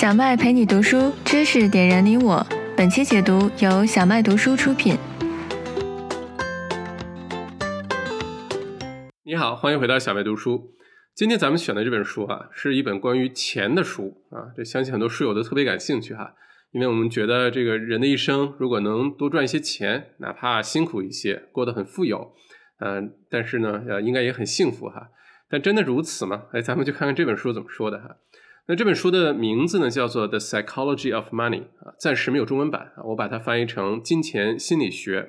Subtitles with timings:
[0.00, 2.46] 小麦陪你读书，知识点燃你我。
[2.74, 4.96] 本期解读由小麦读书出品。
[9.24, 10.72] 你好，欢迎回到小麦读书。
[11.14, 16.34] 今天咱们选的这本书啊，是一本关于钱的书啊，这相信很多书友都特别感兴趣哈，
[16.72, 22.32] 因为我们觉得这个人的一生如果能多赚一些钱，哪怕辛苦一些，过得很富有，
[22.78, 25.10] 嗯，但是呢，呃，应该也很幸福哈。
[25.50, 26.44] 但真的如此吗？
[26.54, 28.16] 哎，咱们就看看这本书怎么说的哈。
[28.70, 35.22] 那这本书的名字呢，叫做《The Psychology of Money》啊，暂时没有中文版啊，我把它翻译成《金钱心理学》。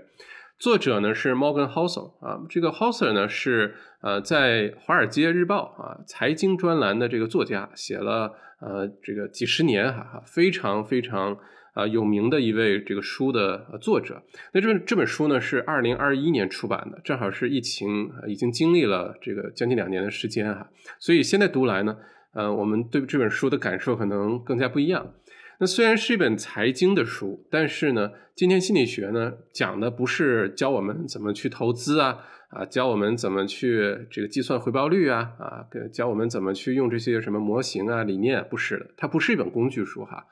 [0.60, 3.74] 作者呢是 Morgan Housel 啊，这个 Housel 呢是
[4.04, 11.36] 呃在《华尔街日报》啊财经专栏的这个作家，写了呃这个几十年哈，非常非常
[11.74, 14.22] 啊有名的一位这个书的作者。
[14.54, 20.70] 那这这本书呢是二零二一年出版的，正好是疫情啊已经经历了这个将近两年的时间哈，
[21.00, 21.98] 所以现在读来呢。
[22.34, 25.14] 呃，我们对这本书的感受可能更加不一样。
[25.60, 32.18] 那虽然是一本财经的书，但是呢，今天心理学呢讲的不是教我们怎么去投资啊，
[32.50, 40.26] 啊，教我们怎么去这个计算回报率啊，啊，教我们怎么去用这些什么模型啊、理念，不是的，它不是一本工具书哈。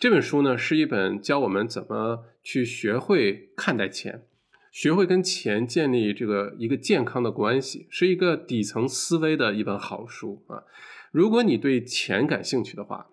[0.00, 4.22] 这本书呢是一本教我们怎么去学会看待钱，
[4.72, 10.64] 学会跟钱建立这个一个健康的关系，是一个底层思维的一本好书啊。
[11.12, 13.06] 如果你对钱感兴趣的话，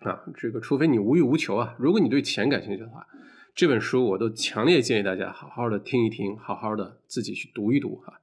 [0.00, 3.06] 啊，这个除非你无欲无求啊，如果你对钱感兴趣的话，
[3.54, 8.20] 这本书我都强烈建议大家好好的听一听，好好的自己去读一读哈。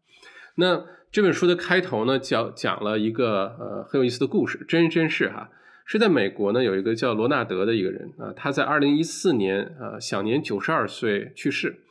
[0.54, 5.50] 那这本书的开头呢，讲讲了一个呃很有意思的故事，真人真事哈，
[5.84, 11.82] 是在美国呢有一个叫罗纳德的一个人啊，他在二零一四年啊享年九十二岁去世。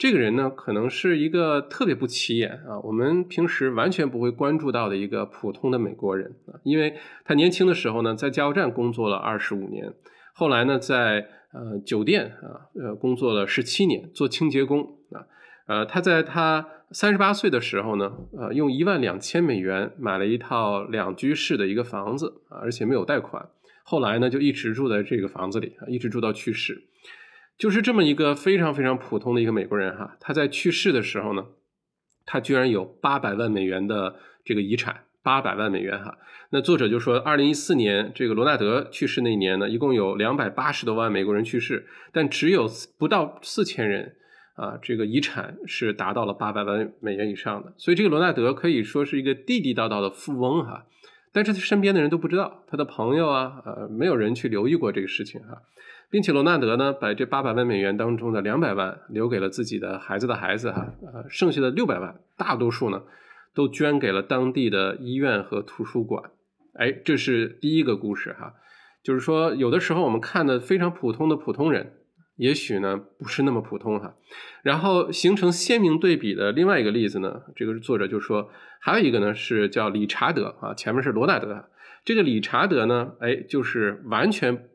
[0.00, 9.92] 这个人呢，可能是一个特别不起眼啊，我们平时完全不会关注到的一个普通的美国人啊，因为他年轻的时候呢，在加油站工作了二十五年，
[10.32, 14.80] 后来呢，在呃酒店啊呃工作了十七年，做清洁工
[15.12, 15.28] 啊，
[15.66, 23.46] 呃他在他三十八岁的时候呢，呃用一万两千美元买了一套两居室的一个房子啊，而且没有贷款，
[23.84, 26.86] 后来呢就一直住在这个房子里啊，一直住到去世。
[27.60, 31.44] 就是这么一个非常非常普通的一个美国人哈，他在去世的时候呢，
[32.24, 36.16] 他居然有八百万美元的这个遗产，八百万美元哈。
[36.52, 42.66] 那作者就说，二零一四年这个罗纳德去世那年呢，一共有两百八十多万美国人去世，但只有
[42.96, 44.16] 不到四千人
[44.54, 47.74] 啊，这个遗产是达到了八百万美元以上的。
[47.76, 50.86] 所以这个罗纳德可以说是一个地地道道的富翁哈，
[51.30, 55.60] 但是他身边的人都不知道，他的朋友啊，呃，没有人去留意过这个事情哈。
[56.10, 63.02] 并且罗纳德呢，把这八百万美元当中的两百万留给了自己的孩子的孩子，哈，呃，剩下的六百万，大多数呢，
[63.54, 66.32] 都捐给了当地的医院和图书馆。
[66.74, 68.54] 哎，这是第一个故事哈，
[69.04, 71.92] 就是说，有的时候我们看的非常普通的普通人，
[72.34, 74.16] 也许呢不是那么普通哈。
[74.64, 78.50] 然后形成鲜明对比的另外一个例子呢，这个作者就说，
[78.80, 81.66] 还有一个呢是叫理查德啊，前面是罗纳德，
[82.04, 84.66] 这个理查德呢，哎，就是完全。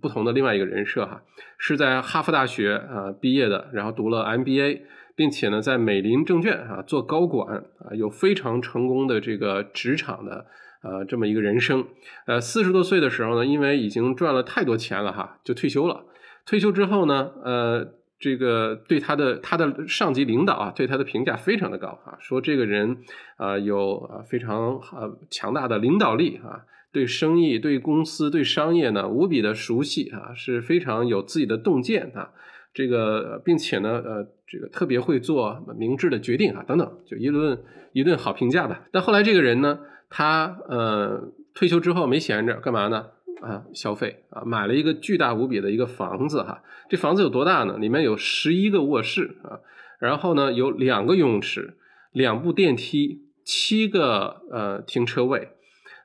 [0.00, 1.22] 不同的另外一个人设哈，
[1.56, 4.82] 是在哈佛大学啊毕业的，然后读了 MBA，
[5.16, 10.46] 并且呢在美林证券啊做高管啊，有非常成功的这个职场的
[10.82, 11.86] 呃这么一个人生。
[12.26, 16.04] 呃，四十多岁的时候呢，因为已经赚了太多钱了哈，就退休了。
[16.44, 22.98] 退休之后呢，呃，这个对他的他的上级领导啊，对他的评价非常的高啊，说这个人
[23.36, 26.64] 啊有啊非常呃强大的领导力啊。
[26.92, 32.30] 对生意、对公司、对商业呢，无比的熟悉啊，是非常有自己的洞见啊。
[32.72, 37.58] 这个，并且呢，呃，这个特别会做明智的决定啊，等等，就一顿
[37.92, 38.86] 一顿好评价吧。
[38.92, 43.06] 但后来这个人呢，他呃退休之后没闲着，干嘛呢？
[43.42, 46.62] 啊，消费啊，买了一个巨大无比的一个房子哈。
[46.88, 47.76] 这房子有多大呢？
[47.78, 49.58] 里面有十一个卧室啊，
[49.98, 51.76] 然后呢有两个游泳池、
[52.12, 55.48] 两部电梯、七个呃停车位。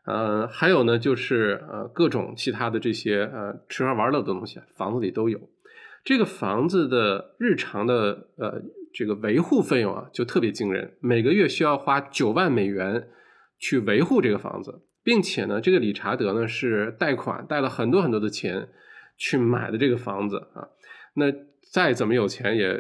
[0.06, 5.40] 呃，还有呢，就是呃，各种其他的这些呃吃喝玩乐的东西，房子里都有。
[6.04, 8.62] 这个房子的日常的呃
[8.94, 13.08] 这个维护费用啊，就特别惊人，每个月需要花九万美元
[13.58, 18.70] 去维护这个房子，并且呢，这个理查德呢是贷款贷了很多很多的钱
[19.18, 20.70] 去买的这个房子啊。
[21.16, 21.34] 那
[21.74, 22.78] 再怎么有钱也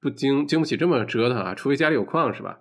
[0.00, 2.60] 不经经不起这么折腾啊，除非家里有矿，是吧？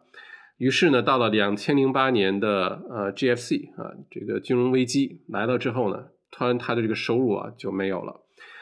[0.62, 8.22] 于是呢，到了两千零八年的呃 GFC 啊，这个金融危机来了之后呢，突然他的这个收入啊就没有了，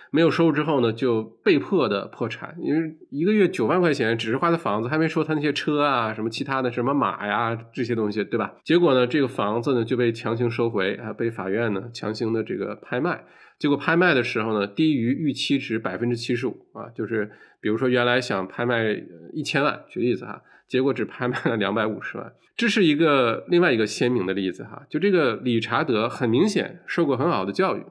[0.09, 8.55] 没有收入之后呢，就被迫的破产，因为一个月九万块钱只是花的房子，还没说他那些车啊，什么其他的什么马呀这些东西，对吧？
[8.63, 13.25] 结果呢，这个房子呢就被强行收回啊，被法院呢强行的这个拍卖。
[13.57, 17.29] 结果拍卖的时候呢，低于预期值百分之七十五啊，就是
[17.59, 18.85] 比如说原来想拍卖
[19.33, 24.85] 一千万，举例子哈，结果只拍卖了两百五十万，这是一个另外一个鲜明的例子哈。
[24.89, 27.83] 就这个理查德很明显受过很好的教育。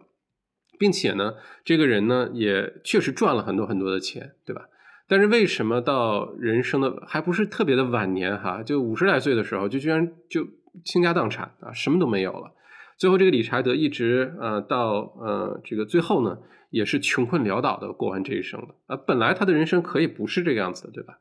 [0.80, 1.34] 并且呢，
[1.64, 4.68] 这个人呢也确实赚了很多很多的钱，对吧？
[5.08, 10.46] 但是为什么到人生的还不是特别的晚年哈，就五十来岁的时候，就居然就
[10.84, 12.52] 倾家荡产啊，什么都没有了。
[12.96, 16.38] 最后这个理查德一直呃到呃这个最后呢，
[16.70, 18.96] 也是穷困潦倒的过完这一生的啊。
[18.96, 21.18] 本来他的人生可以不是这个样子的，对吧？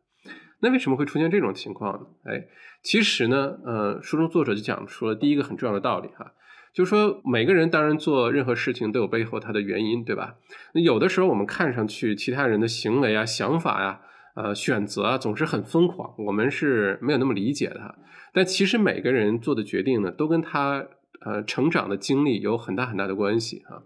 [0.59, 2.07] 那为什么会出现这种情况呢？
[2.23, 2.45] 哎，
[2.81, 6.33] 其实呢，呃，书中作者就讲出了第一个很重要的道理哈。
[6.73, 10.35] 就是说，每个人当然做任何事情都有背后他的原因，对吧？
[10.73, 14.01] 那有的时候我们看上去其他人的行为啊、想法呀、
[14.35, 17.95] 呃选择啊，总是很疯狂，我们是没有那么理解的。
[18.33, 20.85] 但其实每个人做的决定呢，都跟他
[21.21, 23.81] 呃成长的经历有很大很大的关系啊。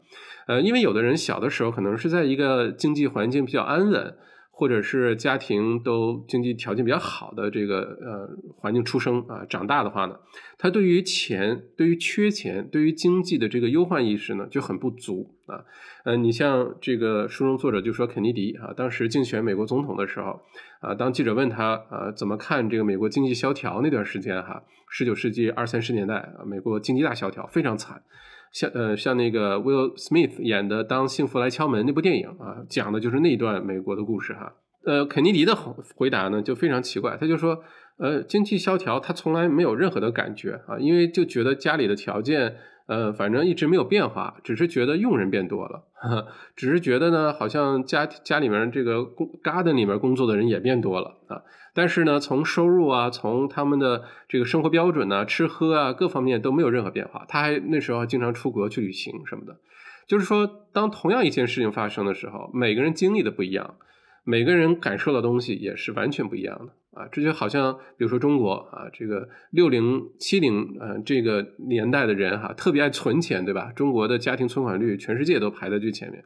[0.47, 4.15] 呃，因为有的人小的时候可能是在一个经济环境比较安稳。
[4.61, 10.19] 或者是家庭都经济条件比较好的这个呃环境出生啊长大的话呢，
[10.59, 15.65] 他对于钱、对于缺钱、对于经济的这个忧患意识呢就很不足啊。
[16.03, 20.39] 呃，你像这个书中作者就说肯尼迪啊，当时竞选美国总统的时候
[20.79, 28.03] 啊，当记者问他啊怎么看这个美国经济萧条那段时间哈，十九世纪二三十年代啊，美国经济大萧条非常惨。
[28.51, 34.53] 像呃像那个 Will Smith 演的《当幸福来敲门》那部电影啊，讲的就是那段美国的故事哈。
[34.85, 35.55] 呃，肯尼迪的
[35.95, 37.63] 回答呢就非常奇怪，他就说，
[37.97, 42.55] 呃，经济萧条他从来没有任何的感觉啊，因为就觉得家里的条件。
[42.91, 45.85] 呃，反正一直没有变化，只是觉得佣人变多了，
[46.57, 51.41] 只是觉得呢，好像家家里面这个工 garden 里面工作的人也变多了啊。
[51.73, 57.23] 但是呢，从收入啊，从他们的这个生活标准呢，吃喝啊，各方面都没有任何变化。
[57.29, 59.55] 他还那时候经常出国去旅行什么的。
[60.05, 63.75] 就是说，当同样一件事情发生的时候，每个人经历的不一样。
[64.23, 67.07] 每个人感受的东西也是完全不一样的啊！
[67.11, 73.71] 这就好像，比如说中国啊，这个六零七零呃这个年代的人哈，特别爱存钱，对吧？
[73.73, 76.23] 中国的家庭存款率全世界都排在最前面。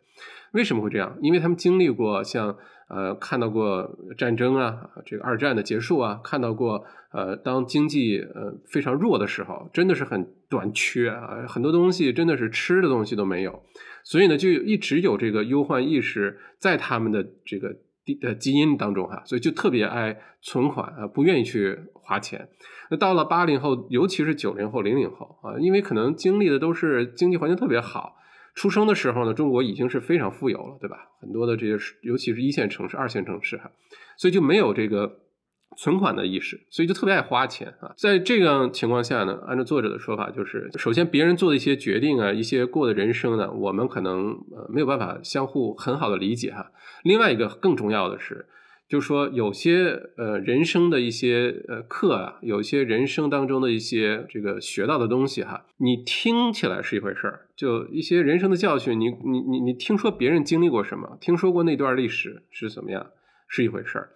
[0.51, 1.17] 为什么会这样？
[1.21, 2.57] 因为他们经历过像
[2.89, 13.63] 呃看到过战争啊，这个二战的结束啊，看到过呃当经济呃非常弱的时候，真的是很短缺啊，很多东西真的是吃的东西都没有，
[14.05, 17.75] 所以呢，就一直有这个忧患意识在他们的这个。
[18.21, 22.47] 的基因当中哈，所以就特别爱存款啊，不愿意去花钱。
[22.91, 28.15] 那到了八零后，尤其是九零后、零零后啊，因为可能经历的都是经济环境特别好，
[28.53, 30.97] 出生的时候呢，中国已经是非常富有了，对吧？
[31.19, 33.71] 很多的这些，尤其是一线城市、二线城市哈，
[34.19, 35.24] 所以就没有这个。
[35.77, 37.93] 存款的意识，所以就特别爱花钱啊。
[37.97, 46.71] 在这样情况下呢，按照作者的说法，就是首先别人做的一些决定啊，一些过的人生呢，我们可能呃没有办法相互很好的理解哈。
[47.03, 48.47] 另外一个更重要的是，
[48.87, 63.07] 就是说有些呃人生的一些呃课啊，有些人生当中的一些这个学到的东西哈，你听起来是一回事儿，就一些人生的教训，你你你你听说别人经历过什么，听说过那段历史是怎么样，
[63.47, 64.09] 是一回事儿。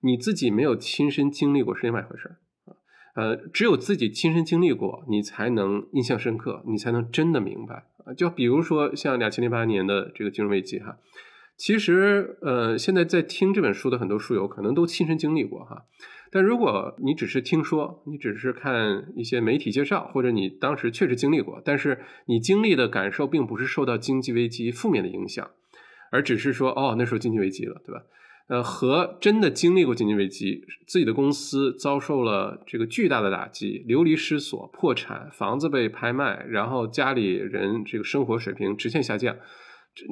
[0.00, 2.76] 你自己没有亲身经历过是另外一回事儿啊，
[3.14, 8.12] 呃，只有自己亲身经历过，你才能印象深刻，你才能真的明白啊。
[8.14, 10.98] 就比如说像两千零八年的这个金融危机哈，
[11.56, 15.86] 其实呃，现在在听这本书的很多书友可能都亲身经历过哈，
[16.30, 25.50] 但如果你只是听说，你只是看一些媒体介绍，或者你当时确实经历过，但是你经历的感受并不是受到经济危机负面的影响，
[26.12, 28.02] 而只是说哦，那时候经济危机了，对吧？
[28.48, 39.36] 呃，和真的经历过经济危机，自己的公司遭受了这个巨大的打击，流离失所、破产，房子被拍卖，然后家里人这个生活水平直线下降，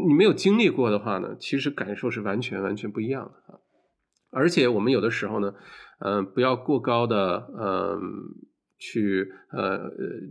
[0.09, 3.61] 你没有经历过的话呢，其实感受是完全完全不一样的啊。
[4.33, 5.55] 而且我们有的时候呢，
[6.01, 8.01] 嗯，不要过高的嗯
[8.81, 9.79] 去呃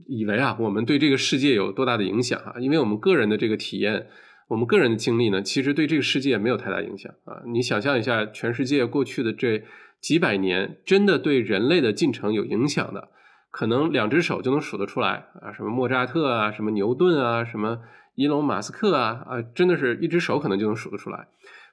[0.08, 4.08] 以为啊，我们对这个世界有多大的影响啊，因为我们个人的这个体验。
[4.54, 7.42] 我们个人的经历呢，其实对这个世界没有太大影响啊。
[7.48, 9.64] 你想象一下，全世界过去的这
[10.00, 13.10] 几百年，真的对人类的进程有影响的，
[13.50, 15.52] 可能两只手就能数得出来啊。
[15.52, 17.80] 什么莫扎特啊，什么牛顿啊，什么
[18.14, 21.28] 伊隆马斯克啊，啊，真的是一只手可能就能数得出来。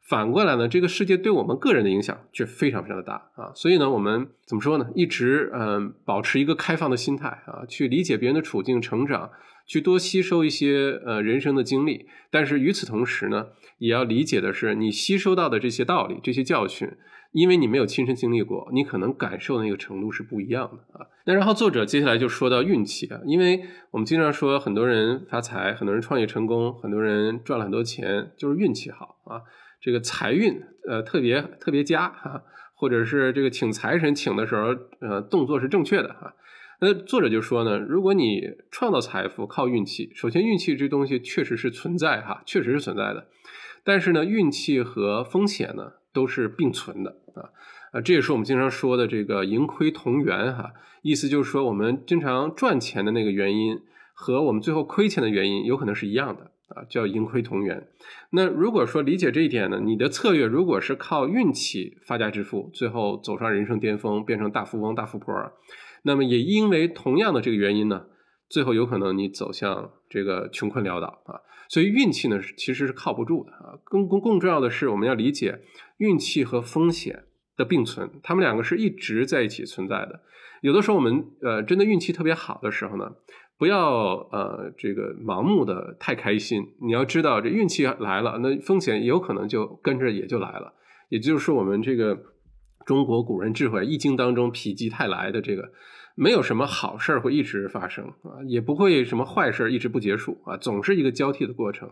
[0.09, 3.53] 反过来呢，这个世界对我们个人的影响却非常非常的大啊。
[3.55, 4.89] 所以呢，我们怎么说呢？
[4.95, 9.31] 一直嗯，保持一个开放的心态啊，去理解别人的处境、成长，
[9.71, 12.07] 去多吸收一些呃人生的经历。
[12.29, 13.47] 但是与此同时呢，
[13.79, 16.91] 也要理解的是，你吸收到的这些道理、这些教训。
[17.33, 21.07] 因为你没有亲身经历过，你可能感受的那个程度是不一样的啊。
[21.27, 23.63] 那然后作者接下来就说到运气啊，因为
[23.93, 29.43] 我们经常说很多人发财，很多人创业成功，很多人赚了很多钱，就是运气好啊。
[29.81, 32.43] 这个财运呃特别特别佳哈，
[32.75, 36.35] 或者是这个请财神请的时候呃动作是正确的哈。
[36.81, 43.29] 那作者就说呢，如果你创造财富靠运气，首先运气这东西确实是存在哈，确实是存在的，
[43.85, 45.93] 但是呢，运气和风险呢？
[46.13, 47.55] 都是并存的啊，
[47.93, 50.73] 啊，这也是我们经常说的这个盈亏同源哈，
[51.03, 53.79] 意思就是说我们经常赚钱的那个原因
[54.13, 57.87] 和我们最后亏钱的原因有可能是一样的啊，叫盈亏同源。
[58.31, 65.33] 那如果说理解这一点呢，你的策略如果是靠运气发家致富，最后走上人生巅峰，变成大富翁、大富婆，
[66.03, 68.07] 那么也因为同样的这个原因呢，
[68.49, 71.41] 最后有可能你走向这个穷困潦倒啊。
[71.69, 73.79] 所以运气呢，其实是靠不住的啊。
[73.85, 75.61] 更更更重要的是，我们要理解
[75.99, 77.25] 运气和风险
[77.57, 80.23] 的并存，他们两个是一直在一起存在的。
[80.63, 83.13] 有的时候我们呃真的运气特别好的时候呢，
[83.57, 86.75] 不要呃这个盲目的太开心。
[86.83, 90.75] 你要知道，这运气来了，那风险有可能就跟着也就来了。
[91.09, 92.19] 也就是，我们这个
[92.91, 95.71] 中国古人智慧《易经》当中“否极泰来”的这个。
[96.17, 101.89] 没有什么好事儿会一直发生啊，也不会什么坏事儿一直不结束啊，总是一个交替的过程。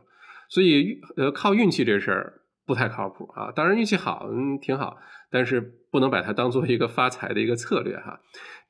[0.49, 3.53] 所以，呃，靠运气这事儿不太靠谱啊。
[3.53, 4.97] 当然，运气好，嗯，挺好，
[5.31, 5.61] 但是
[5.93, 8.19] 不能把它当做一个发财的一个策略哈。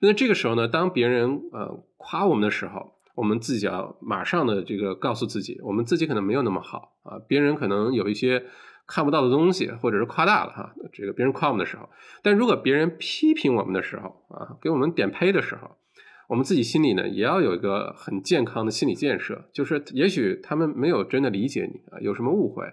[0.00, 8.44] 那这个时候呢，当别人呃夸我们的时候，我们自己要马上的这个告诉自己，我们自己可能没有那么好啊，别人可能有一些。
[8.88, 11.88] 看不到的东西，或者是夸大了哈，这个别人夸我们的时候，
[12.22, 15.76] 但如果别人批评我们的时候啊，给我们点呸的时候，
[16.26, 22.64] 我们自己心里呢也要有一个很健康的心理建设，就是也许他们没有真的理解你啊，有什么误会，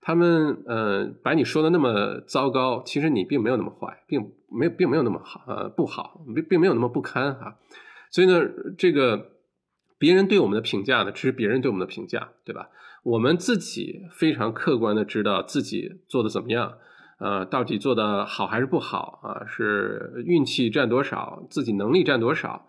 [0.00, 7.58] 他们嗯把你说的那么糟糕，其实你并没有那么坏，并没有并没有那么好呃不好，并并没有那么不堪哈，
[8.10, 8.40] 所以呢，
[8.78, 9.32] 这个
[9.98, 12.68] 别人对我们的评价呢，只是别人对我们的评价，对吧？
[13.02, 16.74] 我们自己非常客观的知道自己做的怎么样，
[17.18, 19.46] 呃，到底做的好还是不好啊？
[19.46, 22.66] 是运气占多少，自己能力占多少？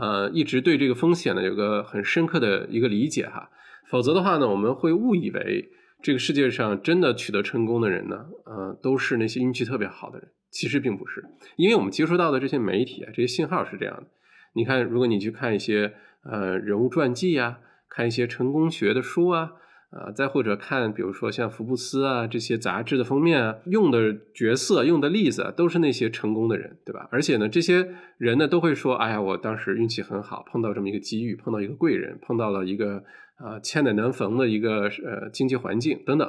[0.00, 3.50] 呃，一直对这个风险呢有个很深刻的一个理解哈。
[3.90, 5.70] 否则的话呢，我们会误以为
[6.02, 10.28] 这个世界上真的取得成功的人呢，呃，都是那些运气特别好的人。
[10.50, 11.22] 其实并不是，
[11.56, 14.06] 因为我们接触到的这些媒体啊，这些信号是这样的。
[14.54, 15.92] 你看，如果你去看一些
[16.30, 19.52] 呃人物传记啊，看一些成功学的书啊。
[19.94, 27.06] 啊，再或者看，比如说像福布斯啊这些杂志的封面啊，用的角色、用的例子都是那些成功的人，对吧？
[27.12, 33.04] 而且呢，这些人呢都会说：“哎呀，我当时运气很好，碰到这么一个机遇，碰到一个贵人，碰到了一个
[33.36, 36.28] 啊千载难逢的一个呃经济环境等等。”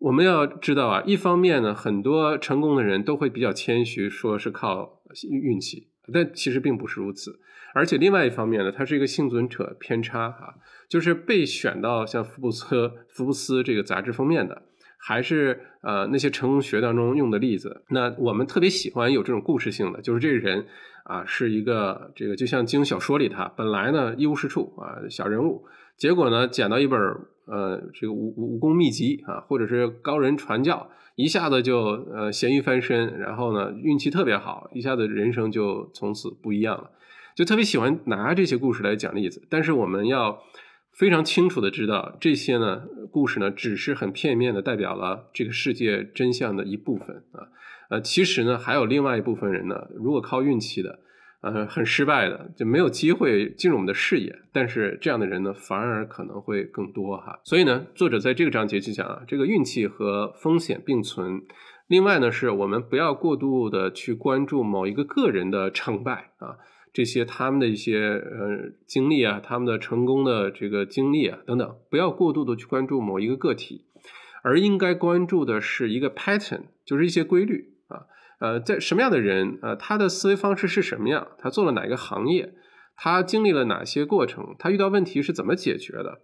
[0.00, 5.00] 我们要知道啊，一方面呢，很多成功的人都会比较谦虚，说是靠
[5.30, 7.38] 运气，但其实并不是如此。
[7.72, 10.54] 而且另外一方面呢，它是一个幸存者偏差啊。
[10.88, 14.62] 就是被选到像福布斯、福布斯这个杂志封面的，
[14.98, 17.84] 还是呃那些成功学当中用的例子。
[17.90, 20.66] 那我们特别喜欢有这种故事性的，就是这个人
[21.04, 25.64] 啊是一个这个就像金庸小说里他本来呢一无是处啊小人物，
[25.96, 26.98] 结果呢捡到一本
[27.46, 30.90] 呃这个武武功秘籍啊，或者是高人传教，
[31.22, 31.78] 一下子就
[32.14, 36.90] 呃咸鱼翻身，然后呢运气特别好，一下子人生就从此不一样了。
[37.34, 40.42] 就特别喜欢拿这些故事来讲例子，但是我们要。
[40.92, 47.48] 非常清楚的知道，这些呢故事呢只是很片面的代表了这个世界真相的一部分啊，
[47.90, 50.98] 呃，其实呢还有另外一部分人呢，如果靠运气的，
[51.42, 54.40] 呃，很失败的，就没有机会进入我们的视野。
[54.52, 57.40] 但是这样的人呢，反而可能会更多哈。
[57.44, 61.42] 所以呢，作者在这个章节就讲啊，这个运气和风险并存。
[61.86, 66.58] 另外呢，是我们不要过度的去关注某一个个人的成败啊。
[66.92, 73.86] 这些他们的一些呃经历啊，他们的成功的这个经历啊等等，不要过度的去关注某一个个体，
[74.42, 77.69] 而应该关注的是一个 pattern，就是一些规律。
[78.40, 82.52] 呃，在什么样的人啊，他的思维方式是什么样，他做了哪个行业，
[82.96, 86.22] 他经历了哪些过程，他遇到问题是怎么解决的，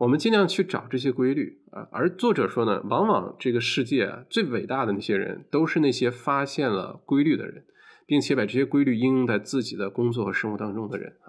[0.00, 1.86] 我们尽量去找这些规律啊。
[1.92, 7.64] 而作者说呢，往往这个世界啊最伟大的那些人，都是那些发现了规律的人。
[8.08, 11.28] 并且把这些规律应用在自己的工作和生活当中的人啊，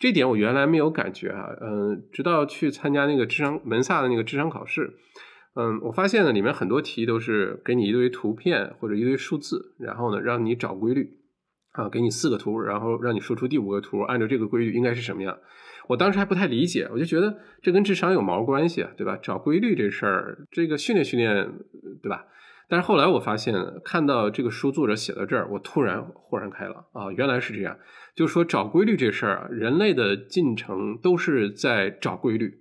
[0.00, 4.96] 这点我原来没有感觉啊，嗯，直到去参加那个智商门萨的那个智商考试，
[5.58, 11.16] 嗯，我发现呢，里面很多题都是给你一堆图片或者一堆数字，然后呢，让你找规律，
[11.72, 15.38] 啊，给你四个图，然后让你说出第五个图，按照这个规律应该是什么样。
[15.88, 19.16] 我当时还不太理解，我就觉得这跟智商有毛关系啊，对吧？
[19.16, 21.50] 找规律这事儿，这个训练训练，
[22.02, 22.26] 对吧？
[22.68, 27.78] 但是后来我发现，看到这个书作者写到这儿，我突然豁然开朗啊，原来是这样。
[28.14, 32.52] 就是说找规律这事儿啊，人类的进程都是在找规律。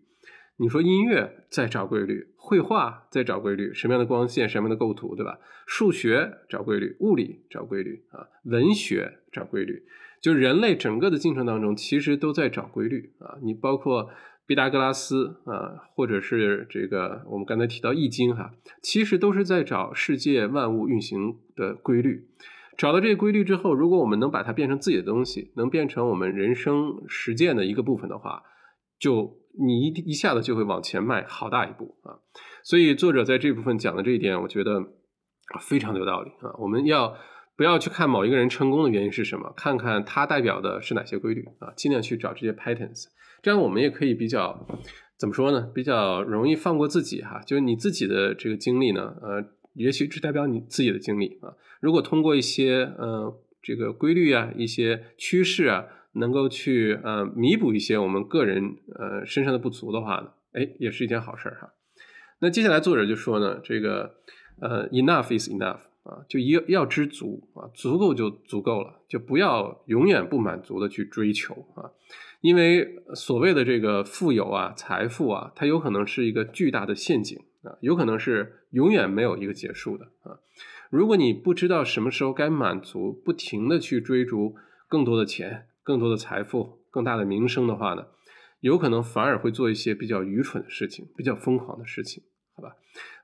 [0.57, 5.39] 你说音乐在找规律，绘画在找规律，什么样的光线，什么样的构图，对吧？
[5.65, 9.81] 数学找规律，物理找规律啊，文学找规律，
[10.21, 13.39] 就人类整个的进程当中，其实都在找规律啊。
[13.41, 14.11] 你包括
[14.45, 22.27] 毕达哥拉斯啊，或者是这个我们刚才提到易经哈，其实都是在找世界万物运行的规律。
[22.77, 28.43] 找到这个规律之后，如果我们能把它变成自己的东西，能变成我们人生实践的一个部分的话，
[28.99, 29.41] 就。
[29.59, 32.19] 你一一下子就会往前迈好大一步啊！
[32.63, 34.83] 所以作者在这部分讲的这一点，我觉得
[35.61, 36.53] 非常的有道理啊！
[36.59, 37.15] 我们要
[37.55, 39.53] 不要去看某一个人成功的原因是什么？
[39.55, 41.71] 看看他代表的是哪些规律啊？
[41.75, 43.05] 尽量去找这些 patterns，
[43.41, 44.67] 这样我们也可以比较
[45.17, 45.69] 怎么说呢？
[45.73, 47.41] 比较容易放过自己哈。
[47.45, 49.43] 就是你自己的这个经历呢，呃，
[49.73, 51.53] 也许只代表你自己的经历啊。
[51.79, 55.85] 如果通过一些呃这个规律啊，一些趋势啊。
[56.15, 61.73] 能够去呃弥补一些我们个人呃身上的不足的话呢，哎，也是一件好事儿哈。
[62.39, 64.15] 那接下来作者就说呢，这个
[64.59, 71.91] 呃 enough is enough 啊，就要要知足啊，足够就足够了，就不要永远不满足的去追求啊，
[72.41, 80.39] 因为所谓的这个富有啊、财富啊，它有可能是一个巨大的陷阱啊，有可能是永远没有一个结束的啊。
[80.89, 84.55] 如果你不知道什么时候该满足，不停的去追逐
[84.87, 85.67] 更多的钱。
[85.85, 88.07] 更多的财富、更大的名声的话呢，
[88.59, 92.23] 有可能反而会做一些比较愚蠢的事情、比较疯狂的事情，
[92.55, 92.75] 好吧？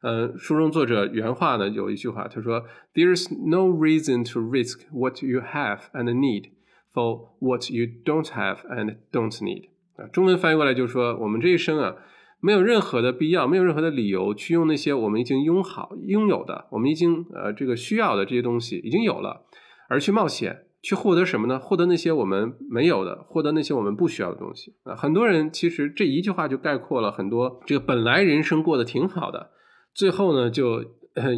[0.02, 2.64] 呃，书中作者原话呢有一句话，他说
[2.94, 6.52] ：“There is no reason to risk what you have and need
[6.94, 11.96] for what you don't have and don't need。”啊，中文翻译过来就是说，我们这一生啊，
[12.40, 19.46] 没有任何的必要，没有任何的理由去用那些我们已经拥好、拥有的、我们已经呃这个需要的这些东西已经有了，
[19.90, 20.66] 而去冒险。
[20.82, 21.60] 去获得什么呢？
[21.60, 24.96] 获得那些我们没有的，获得那些我们不需要的东西啊！
[24.96, 29.52] 很多人其实这一句话就概括了很多这个本来人生过得挺好的，
[29.94, 30.84] 最后呢就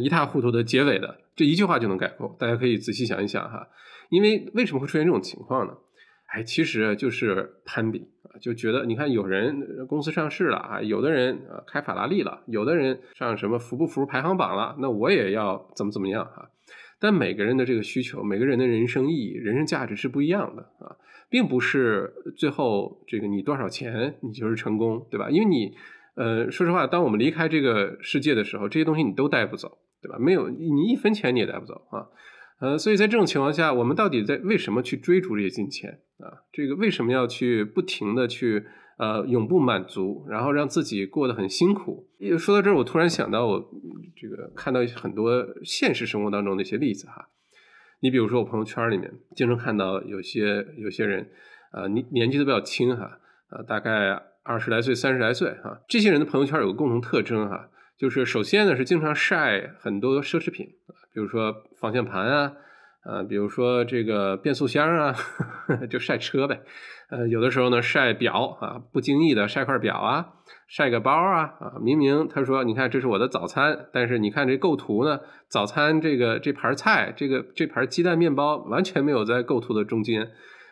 [0.02, 2.34] 一塌糊涂的结尾的这一句话就能概括。
[2.38, 3.68] 大家可以仔细想一想哈，
[4.08, 5.74] 因为为什么会出现这种情况呢？
[6.26, 16.50] 哎，其实就是攀比啊，就觉得你看有人公司上市了啊，有的人啊开法拉利了，有的人上什么福布福排行榜了，那我也要怎么怎么样哈。
[17.04, 20.96] 但每个人的这个需求，每个人的人生意义、人生价值是不一样的啊，
[21.28, 25.28] 并不是最后这个你多少钱你就是成功，对吧？
[25.28, 25.74] 因为你，
[26.16, 30.16] 呃，说实话，当我们离开这个世界的时候，这些东西你都带不走，对吧？
[30.18, 32.08] 没有你一分钱你也带不走啊，
[32.60, 35.90] 呃，所以在这种情况下，我们到底在为什么去追逐这些金钱
[36.20, 36.40] 啊？
[36.54, 38.64] 这个为什么要去不停的去？
[38.96, 42.08] 呃，永不满足，然后让自己过得很辛苦。
[42.38, 43.70] 说到这儿，我突然想到，我
[44.16, 47.28] 这个看到很多现实生活当中的一些例子哈。
[48.00, 51.28] 你比如说，我朋友圈里面经常看到有些有些人，
[51.72, 53.18] 呃，年年纪都比较轻哈，
[53.50, 55.80] 呃，大概二十来岁、三十来岁哈。
[55.88, 60.66] 这些人的朋友圈有个共同特征哈，就是首先呢是经常晒很多奢侈品，
[61.12, 62.52] 比如说方向盘啊。
[63.04, 65.14] 呃，比如说这个变速箱啊，
[65.90, 66.60] 就晒车呗。
[67.10, 70.26] 呃，有的时候呢晒表啊，不经意的晒块表啊，
[70.66, 80.30] 晒个包啊啊，明明他说你看这是我的早餐，但是你看这构图呢，早餐这个这盘菜，这个这盘鸡蛋面包完全没有在构图的中间。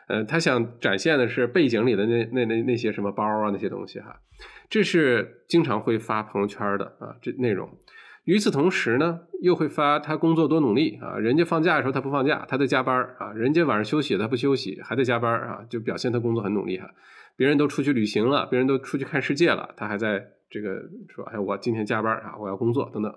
[0.09, 4.17] 呃，他想展现的是背景里的那那那那些什么包啊那些东西哈，
[4.71, 7.69] 这是经常会发朋友圈的啊这内容。
[8.25, 16.89] 与此同时呢，又会发他工作多努力啊，人家放假的时候他不放假，他在加班啊，人家晚上休息他不休息，还在加班啊，就表现他工作很努力哈。
[17.37, 23.13] 别人都出去旅行了，别人都出去看世界了，他还在这个说，哎，我今天加班啊，我要工作等等。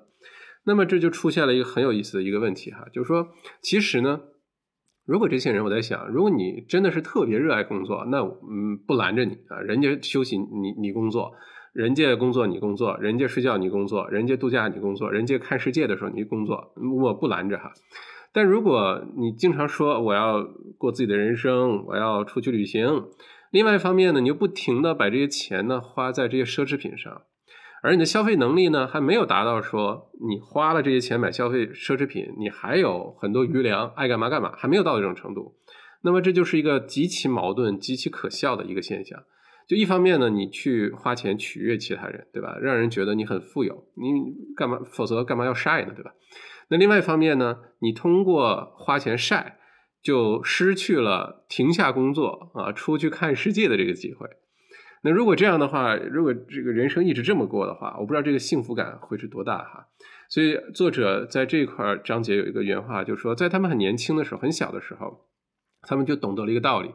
[0.66, 3.28] 那么这就出现了一个很有意思的一个问题哈，就是说，
[3.62, 4.22] 其实呢，
[5.06, 11.34] 如果这些人我在想，如果你真的是特别热爱工作，那嗯不拦着你啊，人家休息你你工作。
[11.76, 17.74] 人家工作你工作，人家睡觉你工作，人家度假你工作，人家看世界的时候你工作，我不拦着哈。
[18.32, 20.42] 但如果你经常说我要
[20.78, 23.08] 过自己的人生，我要出去旅行，
[23.52, 27.24] 另外一方面呢，你又不停的把这些钱呢花在这些奢侈品上，
[27.84, 35.56] 而你的消费能力呢还没有达到说你花了这些钱买消费奢侈品，你还有很多余粮，爱干嘛干嘛，还没有到这种程度，
[36.04, 39.24] 那么这就是一个极其矛盾、极其可笑的一个现象。
[39.68, 42.58] 就一方面呢，你去花钱取悦其他人，对吧？
[42.62, 44.80] 让人觉得你很富有，你干嘛？
[44.86, 46.14] 否则干嘛要晒呢，对吧？
[46.70, 49.58] 那另外一方面呢，你通过花钱晒，
[50.04, 54.28] 就失去了停下工作啊，出去看世界的这个机会。
[55.04, 59.88] 那如果这样的话，如果这个人生一直这么过的话，我不知道这个幸福感会是多大哈。
[60.30, 65.28] 所以作者在这块章节有一个原话，就是说，在他们很年轻的时候，很小的时候，
[65.88, 66.90] 他们就懂得了一个道理。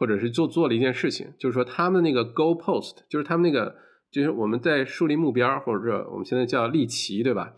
[0.00, 3.76] 或者是做做了一件事情，就是说他们那个 go post，就是他们那个，
[4.10, 7.52] 就是我们在树立目标，或者说我们现在叫立旗，对吧？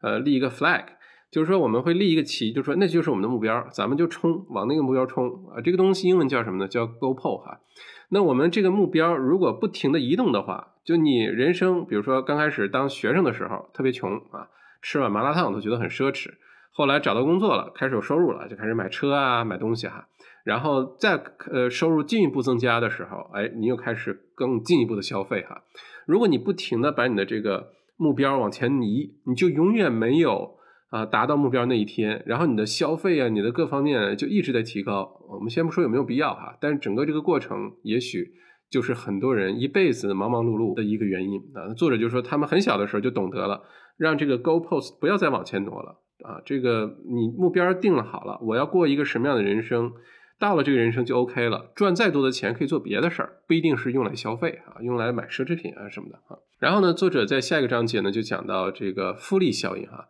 [0.00, 0.84] 呃，立一个 flag，
[1.32, 5.60] 就是说我们会立一个旗，就是说那就是我们的目标，咱们就冲往那个目标冲啊。
[5.60, 6.68] 这个东西英文叫什么呢？
[6.68, 7.58] 叫 go post 哈。
[8.10, 14.48] 那我们这个目标如果不停的移动的话，就你人生，比如说刚开始当学生的时候特别穷啊，
[14.80, 16.30] 吃碗麻辣烫都觉得很奢侈，
[16.70, 20.06] 后来找到工作了，开始有收入了，就开始买车啊，买东西哈。
[20.48, 25.62] 然后再呃收入进一步增加的时候，哎，你又开始更进一步的消费哈。
[26.06, 30.56] 如果你不停的把你的这个目标往前移，你就永远没有
[30.88, 32.22] 啊达到目标那一天。
[32.24, 35.20] 然后你的消费啊，你的各方面就一直在提高。
[35.28, 38.32] 我们先不说有没有必要哈，但是整个这个过程也许
[38.70, 41.74] 就是很多人一辈子忙忙碌碌的一个原因啊。
[41.74, 43.64] 作者就说他们很小的时候就懂得了，
[43.98, 46.40] 让这个 g o post 不要再往前挪了啊。
[46.46, 49.92] 这个你目标定了好了，我要过一个什么样的人生？
[50.38, 56.38] 到了这个人生就 OK 了，赚再多的钱可以做别的事儿，不一定是用来消费啊，用来买奢侈品啊什么的啊。
[56.58, 60.06] 然后呢，作者在下一个章节呢就讲到这个复利效应哈，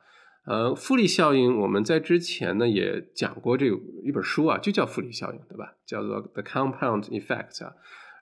[0.47, 5.75] 呃，复利效应我们在之前呢也讲过这个一本书啊，就叫复利效应，对吧？
[5.87, 7.73] 叫做 The Compound Effect 啊。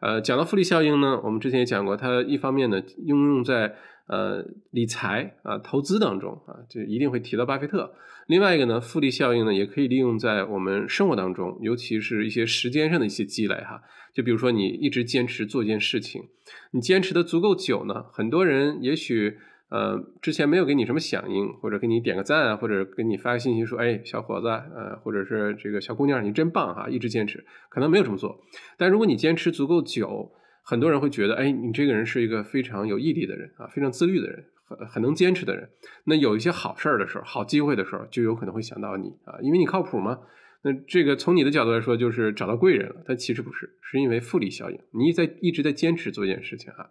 [0.01, 3.75] 呃，讲到复利效应呢，我们之前也讲过，它一方面呢应用在
[4.07, 7.95] 呃理财啊、投资当中啊，就一定会提到巴菲特。
[8.27, 13.83] 另外一个呢，复利效应呢，也可以利用在我们生活当中，尤其是一些时间上的一些积累哈。
[14.13, 16.25] 就比如说，你一直坚持做一件事情，
[16.73, 19.37] 你坚持的足够久呢，很多人也许
[19.69, 28.41] 呃之前没有给你什么响应，或者给你点个赞啊，或者给你发个信息说，哎，小伙子，呃，或者是这个小姑娘，你真棒哈，一直坚持，可能没有这么做。
[28.77, 30.33] 但如果你坚持足够久，
[30.67, 34.45] 很多人会觉得，哎，你这个人是一个非常有毅力的人啊，非常自律的人。
[34.69, 35.69] 很很能坚持的人，
[36.07, 40.19] 那有一些好事儿的时候、好机会的时候，就有可能会想到你啊，因为你靠谱嘛。
[40.63, 42.97] 那这个从你的角度来说，就是找到贵人了。
[43.07, 46.91] 但其实不是，是因为复利效应，你在一直在坚持做一件事情啊。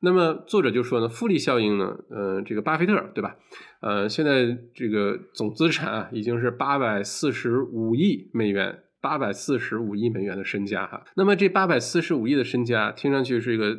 [0.00, 3.36] 那么作者就说呢，复利效应呢，呃，这个巴菲特对吧？
[3.78, 8.80] 呃，现在这个总资产啊，已经是八百四十五亿美元。
[9.04, 13.78] 八百四十五亿美元的身家哈，那么这八百四十五亿的身家听上去是一个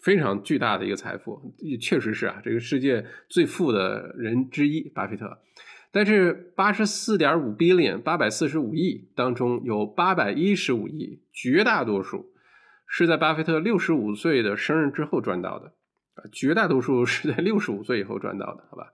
[0.00, 5.38] 非常巨大的一个财富，也确实是啊，这个世界最富的人之一巴菲特。
[5.90, 12.30] 但是八十四点五 billion 八百四十五亿当中有八百一十五亿，绝大多数
[12.86, 15.72] 是在巴菲特六十五岁的生日之后赚到的
[16.14, 18.92] 啊，绝大多数是在六十五岁以后赚到的，好吧？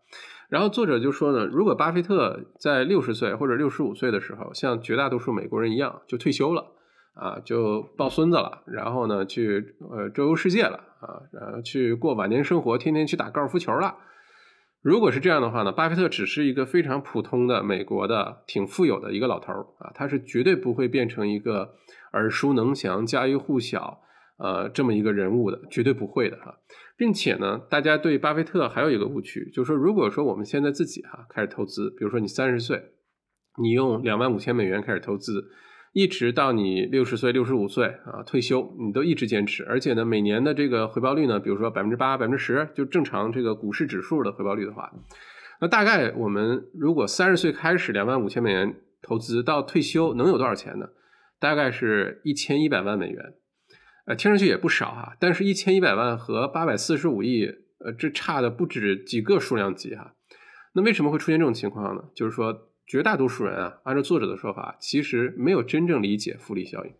[0.48, 6.66] 然后作者就说呢，如果巴菲特在六十岁或者六十五岁的时候，像绝大多数美国人一样就退休了，
[7.14, 13.96] 啊，就抱孙子了，然后呢去呃周游世界了，啊，然后去过晚年生活，天天去打高尔夫球了。
[14.82, 21.74] 如果是这样的话呢，巴菲特只是一个非常普通的美国的挺富有的一个老头儿啊，他是绝对不会变成一个
[22.12, 24.00] 耳熟能详、家喻户晓。
[24.38, 26.54] 呃，这么一个人物的，绝对不会的哈，
[26.96, 32.92] 并且呢，大家对巴菲特还有一个误区，就是说，如果说我们现在自己哈开始投资，比如说你三十岁，
[33.62, 35.48] 你用两万五千美元开始投资，
[35.94, 44.92] 一直到你六十岁、六十五岁啊退休，你都一直坚持，而且呢，每年的这个回报率呢，比如说百分之八、百分之十，就正常这个股市指数的回报率的话，
[45.62, 50.88] 那大概我们如果三十岁开始两万五千美元投资，到退休能有多少钱呢？
[51.40, 53.34] 大概是一千一百万美元。
[54.06, 57.44] 呃，听上去也不少哈，但是一千一百万和八百四十五亿，
[57.78, 60.14] 呃，这差的不止几个数量级哈。
[60.74, 62.04] 那为什么会出现这种情况呢？
[62.14, 66.92] 就是说，绝大多数人啊，按照作者的说法，其实没有真正理解复利效应。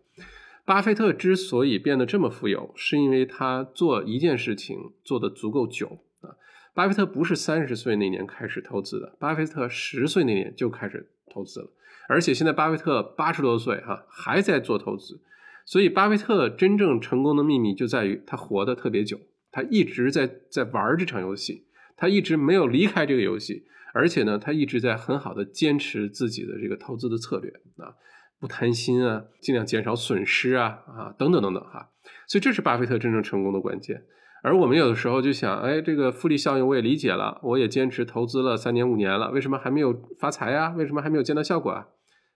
[0.65, 6.35] 巴菲特之所以变得这么富有，是因为他做一件事情做得足够久啊。
[6.73, 11.69] 巴菲特不是三十岁那年开始投资的，巴菲特十岁那年就开始投资了，
[12.09, 15.21] 而且现在巴菲特八十多岁哈，还在做投资。
[15.69, 19.19] 所以，巴菲特真正成功的秘密就在于他活得特别久，
[19.51, 27.51] 他一直在在玩这场游戏，他一直没有离开这个游戏，而且呢，他一直在很好的坚持自己的这个投资的策略
[27.85, 27.91] 啊，
[28.39, 31.89] 不贪心啊，尽量减少损失啊啊等等等等哈。
[32.29, 34.05] 所以，这是巴菲特真正成功的关键。
[34.43, 40.69] 而我们有的时候就想，哎，这个复利效应我也理解了，我也坚持投资了三年五年了，为什么还没有发财啊？
[40.77, 41.87] 为什么还没有见到效果啊？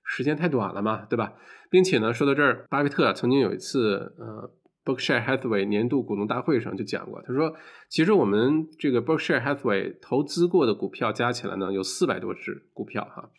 [0.04, 1.34] 时间太短了嘛，对吧？
[1.70, 4.52] 并且呢，说到这儿，巴菲特曾经有一次，呃
[4.84, 7.56] ，Berkshire Hathaway 年度股东大会上就讲过，他说，
[7.88, 13.30] 其实我们这个 Berkshire Hathaway 投资过的股票加起来呢，有四百多只股票哈，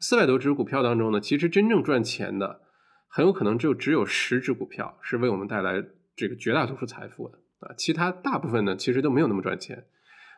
[0.00, 2.60] 四百多只股票当中呢，其实真正赚钱的，
[3.08, 5.84] 很有可能就只有十只股票是为我们带来
[6.16, 9.84] 这个绝大多数财富的啊，其他大部分呢，其实都没有那么赚钱。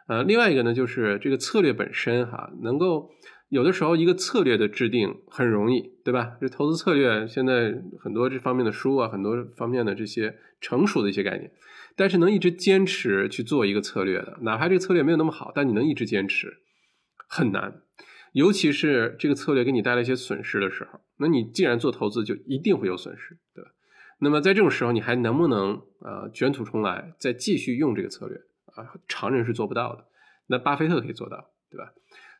[0.09, 3.11] 呃，另外一个呢，就是这个策略本身哈，能够
[3.49, 6.37] 有的时候一个策略的制定很容易，对吧？
[6.41, 11.53] 这投资策略现在很多这方面的书啊，很多方面的这些成熟的一些概念，
[11.95, 16.59] 但是能一直坚持去做一个策略的，哪怕这个策略没有那么好，但你能一直坚持
[17.29, 17.83] 很难，
[18.33, 23.71] 尤其是这个策略给你带来一些损失的时候，那你既然做投资，就一定会有损失，对吧？
[24.19, 28.37] 那么在这种时候，你还能不能呃卷土重来，再继续用这个策略？
[28.75, 30.05] 啊，常人是做不到的，
[30.49, 31.93] 那巴菲特可以做到，对吧？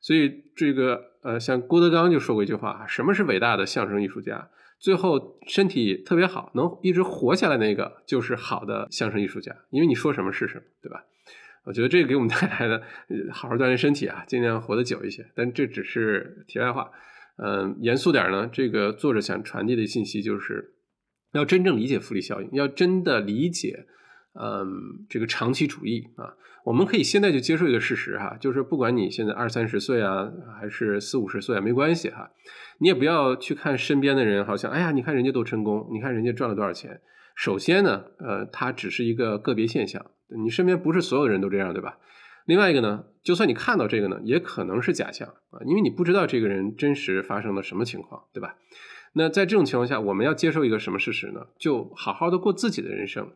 [0.07, 4.49] 所以这个呃，像郭德纲就说过一句话什么是伟大的相声艺术家？
[4.79, 11.05] 最后身体特别好，能一直活下来那个就是好的相声艺术家，因为你说什么是什么，对吧？
[11.65, 12.81] 我觉得这个给我们带来的，
[13.33, 15.27] 好好锻炼身体啊，尽量活得久一些。
[15.35, 16.93] 但这只是题外话，
[17.43, 20.75] 嗯，严肃点呢，这个作者想传递的信息就是，
[21.33, 23.87] 要真正理解复利效应，要真的理解。
[24.39, 32.31] 嗯，这个长期主义啊，我们可以现在就接受一个事实哈，就是不管你现在二三十岁啊，还是四五十岁啊，没关系哈，
[32.79, 37.01] 你也不要去看身边的人，好像哎呀，你看人家多成功，你看人家赚了多少钱。
[37.35, 40.05] 首先呢，呃，它只是一个个别现象，
[40.43, 41.99] 你身边不是所有人都这样，对吧？
[42.47, 48.57] 另外一个呢，就算你看到这个呢，也可能是假象啊，因为你不知道这个人真实发生了什么情况，对吧？
[49.15, 51.47] 那在这种情况下，我们要接受一个什么事实呢？
[51.59, 53.31] 就好好的过自己的人生。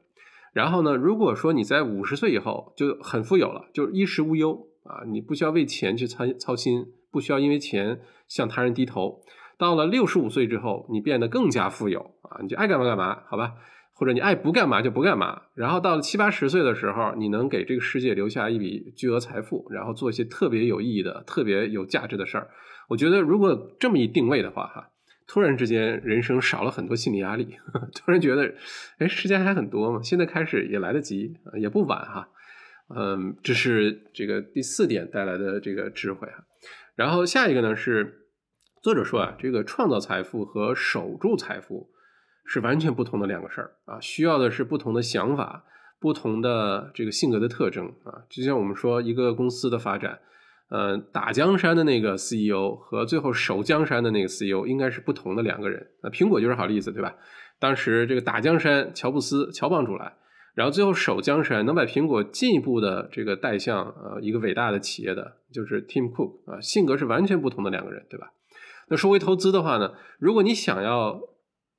[0.52, 0.96] 然后呢？
[0.96, 9.22] 如果说你在五十岁以后就很富有了，就衣食无忧啊，你不需要为钱去操操心，不需要因为钱向他人低头。
[9.56, 13.54] 到了六十五岁之后，你变得更加富有啊，你就爱干嘛干嘛，好吧？
[13.92, 15.42] 或者你爱不干嘛就不干嘛。
[15.54, 22.48] 然后到了七八十岁的时候，你能给这个世界留下一笔巨额财富，然后做一些特别有意义的、特别有价值的事儿。
[22.88, 24.88] 我觉得如果这么一定位的话，哈。
[25.32, 27.56] 突然之间，人生少了很多心理压力。
[27.94, 28.52] 突然觉得，
[28.98, 32.28] 哎，时间还很多嘛，现在开始也来得及，也不晚哈。
[32.96, 36.44] 嗯，这是这个第四点带来的这个智慧哈。
[36.96, 38.26] 然后下一个呢是，
[38.82, 41.90] 作者说啊，这个创造财富和守住财富
[42.44, 45.64] 是完全不同的两个事儿啊，需要的是不同的想法、
[46.00, 48.26] 不同的这个性格的特征啊。
[48.28, 50.18] 就像我们说一个公司的发展。
[50.70, 55.84] 呃，打江山的那个 CEO 和最后守江山的那个 CEO 应该是不同的两个人。
[56.00, 57.12] 那苹果就是好例子，对吧？
[57.58, 60.14] 当时这个打江山，乔布斯、乔帮主来，
[60.54, 68.30] 然后最后守江山，能把苹果进一步的这个带向呃一个伟大的企业的，就是 Tim Cook 啊，性格是完全不同的两个人，对吧？
[68.88, 71.20] 那说回投资的话呢，如果你想要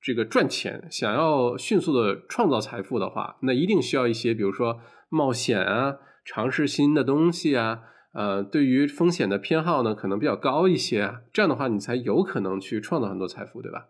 [0.02, 7.84] 这个赚钱，想要迅速的创造财富的话，那一定需要一些，比如说冒险啊，尝试新的东西啊。
[8.14, 13.88] 呃，对于风险的偏好呢，可能比较高一些，这样的话你才有可能去创造很多财富，对吧？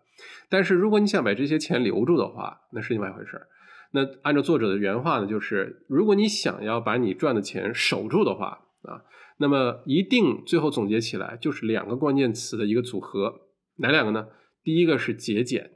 [0.48, 3.48] 但是如果你想把这些钱留住的话，那是另外一回事儿。
[3.90, 9.02] 那按照作者的原话呢，就是如果你想要把你赚的钱守住的话啊，
[9.38, 13.40] 那么一定最后总结起来就是两个关键词的一个组合，
[13.78, 14.28] 哪两个呢？
[14.62, 15.72] 第一个是节俭，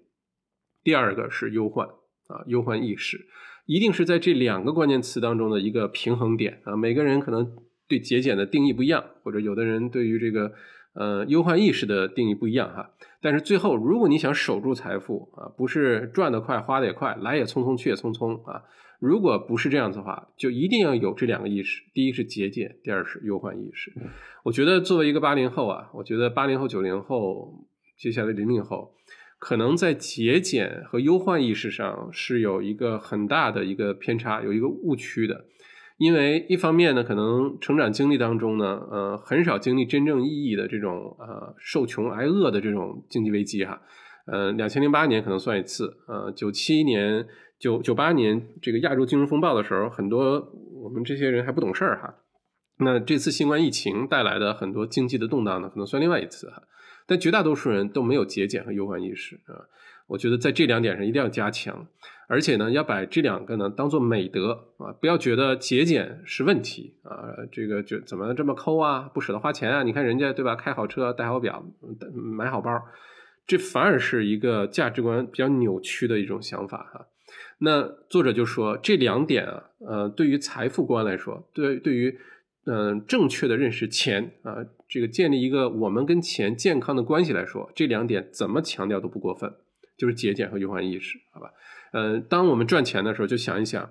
[0.85, 1.88] 第二个是忧患
[2.28, 3.26] 啊，忧患意识，
[3.64, 7.65] 一定是在这两个关键词当中的一个平衡点啊，每个人可能。
[7.88, 10.53] 对节俭的定义不一样，或者有的人对于这个
[10.94, 12.90] 呃忧患意识的定义不一样哈。
[13.20, 18.62] 但是最后，如果你想守住财富啊，不是赚得快花得也快，来也匆匆去也匆匆啊。
[18.99, 23.92] 如果不是这样子的话，就一定要有这两个意识：第一是节俭，第二是忧患意识。
[24.42, 27.66] 我觉得作为一个八零后啊，我觉得八零后、九零后，
[27.99, 28.94] 接下来零零后，
[29.38, 35.44] 可能在节俭和忧患意识上是有一个很大的一个偏差，有一个误区的。
[35.98, 43.80] 因为一方面呢，可能成长经历当中呢，呃，很少经历真正意义的这种呃受穷挨饿的这种经济危机哈，
[44.26, 47.26] 呃，两千零八年可能算一次，呃，九七年、
[47.59, 52.14] 九九八年这个亚洲金融风暴的时候，很多我们这些人还不懂事儿哈。
[52.78, 56.62] 那这次新冠疫情带来的很多经济的动荡呢，可能算另外一次哈。
[57.06, 59.64] 但绝大多数人都没有节俭和忧患意识啊。
[60.09, 61.87] 我觉得在这两点上一定要加强，
[62.29, 69.83] 而且呢，要把这两个呢当做美德啊，不要觉得节俭是问题啊，这个就怎么这么抠啊，不舍得花钱啊？
[69.83, 71.65] 你看人家对吧，开好车，戴好表，
[72.15, 72.71] 买好包，
[73.47, 77.07] 这反而是一个价值观比较扭曲的一种想法哈。
[77.59, 82.19] 那作者就说这两点啊，呃，对于财富观来说，对对于
[82.67, 84.57] 嗯正确的认识钱啊，
[84.89, 89.53] 这个建立一个我们跟钱健康的关系来说，这两点怎么强调都不过分。
[89.97, 91.51] 就是节俭和忧患意识，好吧？
[91.92, 93.90] 呃，当我们赚钱的时候，就想一想，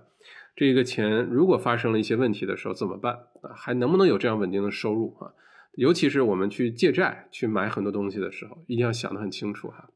[0.56, 3.54] 这个钱如果发生了一些问题的时候怎么办啊？
[3.56, 5.34] 还能不能有这样稳定的收入啊？
[5.74, 9.90] 尤其是我们去借债去买很多东西的时候，一定要想得很清楚哈。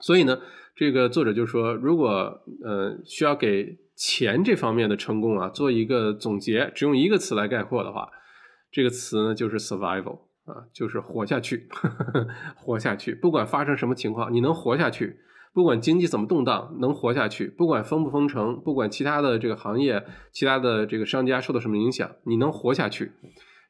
[0.00, 0.40] 所以呢，
[0.74, 8.08] 这个作者就说，如果呃需要给钱这方面的成功啊做一个总结，只用一个词来概括的话，
[8.72, 11.68] 这个词呢就是 survival 啊，就是活下去，
[12.58, 15.20] 活下去，不管发生什么情况，你能活下去，
[15.54, 23.12] 不管经济怎么动荡，能活下去，不管封不封城，不管其他的这个行业、其他的这个商家受到什么影响，你能活下去。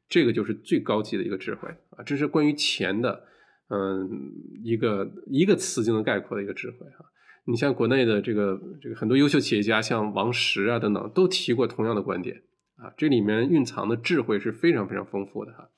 [0.08, 2.02] 这个就是最高级的一个智慧啊！
[2.04, 3.24] 这是关于钱的，
[3.68, 4.08] 嗯，
[4.62, 7.04] 一个一个词就能概括的一个智慧哈。
[7.46, 12.42] 你像国内的这个这个很多优秀企业家，像王石啊等等，都提过同样的观点
[12.76, 12.92] 啊。
[12.96, 15.68] 这里面蕴藏的智慧是非常非常丰富的哈。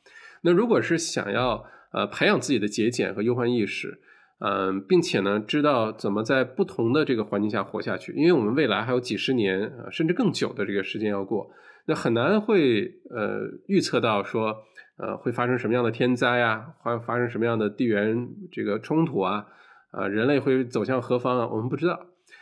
[0.42, 4.00] 那如果是想要呃培养自己的节俭和忧患意识，
[4.38, 11.50] 嗯，并且呢知道怎么在不同的这个环境下活下去，因为我们未来还有几十年啊甚至更久的这个时间要过。
[11.86, 14.54] 那很难会呃预测到说
[14.98, 19.46] 呃会发生什么样的天灾啊，会发生什么样的地缘这个冲突啊，
[19.92, 21.98] 啊人类会走向何方啊，我们不知道。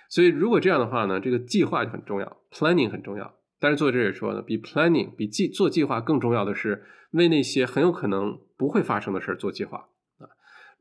[0.09, 3.35] 所以如果这样的话呢，这个计划就很重要，planning 很重要。
[3.61, 9.88] 但是作者也说呢，比 planning 比计做计划更重要的是为那些很有可能不会发生的事儿做计划。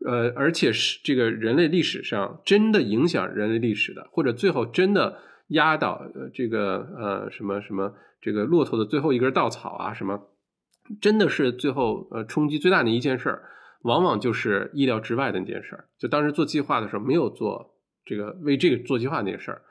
[0.06, 7.94] 呃，而且是这个人类历史上真的影响人类历史的，或者最后真的压倒呃这个呃什么什么。
[8.26, 10.30] 这个骆驼的最后一根稻草啊，什么，
[11.02, 13.44] 真的是最后呃冲击最大的一件事儿，
[13.82, 15.89] 往往就是意料之外的那件事儿。
[16.00, 19.62] 就当时做计划的时候，没有做这个为这个做计划那件事儿。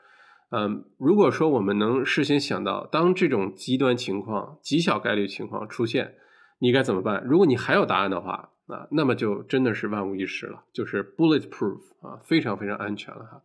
[0.51, 6.13] 嗯，如果说我们能事先想到，当这种极端情况、极小概率情况出现，
[6.59, 7.23] 你该怎么办？
[7.25, 13.41] 如果你还有答案的话啊，那么就真的是万无一失了，就是 bulletproof 啊，非常非常安全了哈。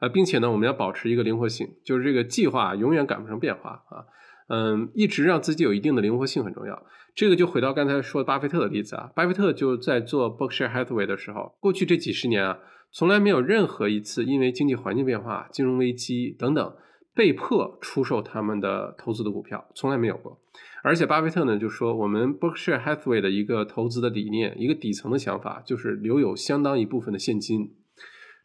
[0.00, 4.04] 啊，并且呢，我们要保持一个灵活性，就是这个计划永远赶不上变化啊。
[4.48, 6.82] 嗯，一直让自己有一定的灵活性很重要。
[7.14, 12.58] 这个就回到刚才说巴菲特的例子啊，巴菲特就在做 Berkshire Hathaway 的时候，过去这几十年啊，
[12.92, 16.76] 从来没有任何一次因为经济环境变化、金融危机等等
[17.14, 20.38] 被迫出售他们的投资的股票，从来没有过。
[20.86, 27.74] 而且巴菲特呢就说，我们 Berkshire Hathaway 的一个投资的理念，一个底层的想法就是留有相当一部分的现金，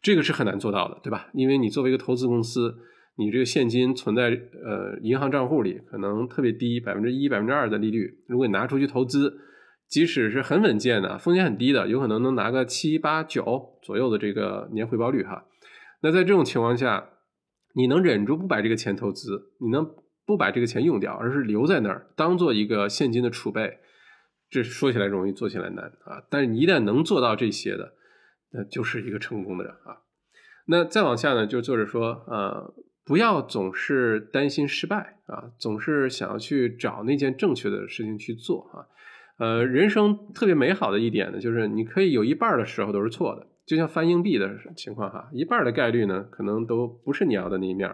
[0.02, 1.28] 这个是很难做到的，对吧？
[1.34, 2.74] 因为你作为一个投资公司。
[3.16, 8.10] 你这个现金存在呃银行账户里，可能特别低，百分之一、百分之二的利率。
[8.26, 9.36] 如果你拿出去投资，
[9.86, 15.44] 即使是很稳健的，风险很低的，有可能能拿个七八九左右的这个年回报率哈。
[16.00, 17.10] 那在这种情况下，
[17.74, 19.86] 你能忍住不把这个钱投资，你能
[20.26, 23.78] 不把这个钱用掉，而是留在那儿当做一个现金的储备，
[24.50, 26.22] 这说起来容易，做起来难啊。
[26.30, 27.94] 但是你一旦能做到这些的，
[28.52, 30.02] 那就是一个成功的人啊。
[30.66, 32.74] 那再往下呢，就作者说呃。
[33.04, 38.86] 不要总是担心失败啊，总是想要去找那件正确的事情去做啊。
[39.38, 47.90] 呃，人生特别美好的一点呢，就是你可以有一半的时候都是错的，就像翻硬币的情况哈，一半的概率呢可能都不是你要的那一面，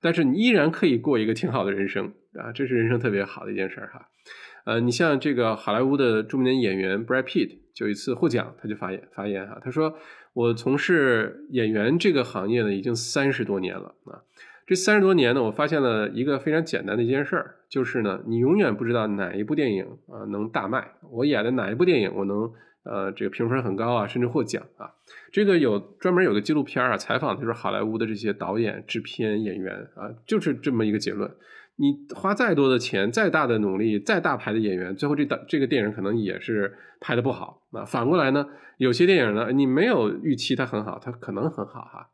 [0.00, 4.08] 但是你依然可以过一个挺好的人生啊，这是人生特别好的一件事儿哈。
[4.64, 9.96] 呃，你像这个好莱坞的著名演员 Brad Pitt，就一次获奖他就发言发言哈，他说
[10.34, 14.22] 我从事演员这个行业呢已经三十多年了啊。
[14.66, 22.52] 这三十多年呢，我发现了一个非常简单的一件事儿，就是呢，你永远不知道哪一部电影啊能大卖，我演的哪一部电影我能
[22.88, 24.90] 呃这个评分很高啊，甚至获奖啊。
[25.30, 31.30] 这个有专门有个纪录片啊，采访就是好莱坞的这些导演、制片、演员啊，就是这么一个结论。
[31.76, 37.84] 你花再多的钱、再大的努力、再大牌的演员，最后这导这个电影可能也是拍的不好啊。
[37.84, 38.44] 反过来呢，
[38.78, 42.08] 有些电影呢，你没有预期它很好，它可能很好哈。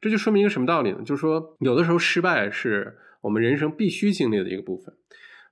[0.00, 0.98] 这就说明一个什么道理呢？
[1.04, 4.94] 就是说，有的时候失败是我们人生必须经历的一个部分。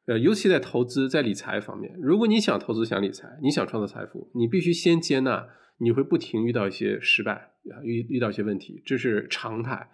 [0.06, 5.46] 呃，尤其在投资、在理财方面，如果你想投资、想理财，你想创造财富，你必须先接纳
[5.78, 7.32] 你会不停遇到一些失败
[7.70, 9.90] 啊，遇遇到一些问题，这是常态。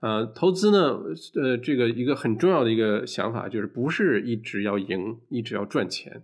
[0.00, 0.98] 呃，投资呢，
[1.34, 6.22] 呃，这个一个很重要的一个想法就是，不是一直要赢，一直要赚钱，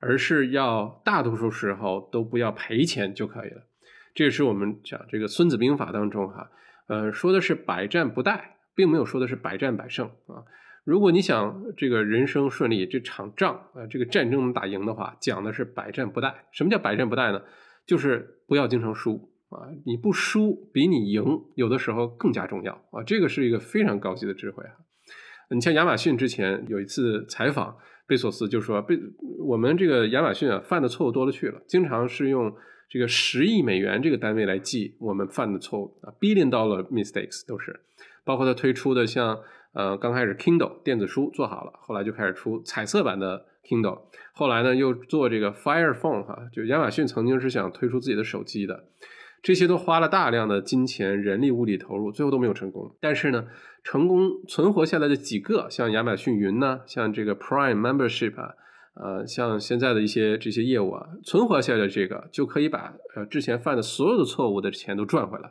[0.00, 3.66] 而是要大多数时候都不要赔钱就可以了。
[4.14, 6.48] 这也是我们讲这个《孙子兵法》当中哈。
[6.86, 8.40] 呃，说的是百战不殆，
[8.76, 10.46] 并没有说的是百战百胜啊。
[10.86, 16.32] 如果你想这个人生顺利，这场仗啊，这个战争能打赢的话，讲的是百战不殆。
[16.52, 17.42] 什么叫百战不殆呢？
[17.84, 23.02] 就是不要经常输啊，你不输比你赢有的时候更加重要啊。
[23.04, 24.70] 这个是一个非常高级的智慧啊。
[25.50, 27.76] 你像亚马逊之前有一次采访
[28.06, 28.96] 贝索斯，就说贝
[29.40, 32.54] 我们这个亚马逊啊犯的错误多了去了，经常是用。
[32.88, 37.80] 这个十亿美元这个单位来记我们犯的错误啊，billion dollar mistakes 都是。
[38.24, 39.40] 包括他推出的像
[39.76, 44.00] 呃刚开始 Kindle 电子书做好了，后来就开始出彩色版的 Kindle，
[44.32, 48.84] 后来呢又做这个 Fire Phone 哈，就亚马逊曾经是想推出自己的手机的，
[49.42, 52.96] 这些都花了大量的金钱、人力、物力投入，最后都没有成功。
[53.00, 53.44] 但是呢，
[53.84, 58.54] 成功存活下来的几个，像亚马逊云呢，像这个 Prime Membership 啊。
[58.98, 65.50] 呃，像现在的一些这些业务啊，存活下来这个就可以把呃之前犯的所有的错误的钱都赚回来，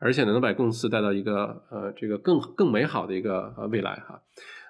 [0.00, 4.20] 而且呢能把公司带到一个呃这个更更美好的一个呃未来哈。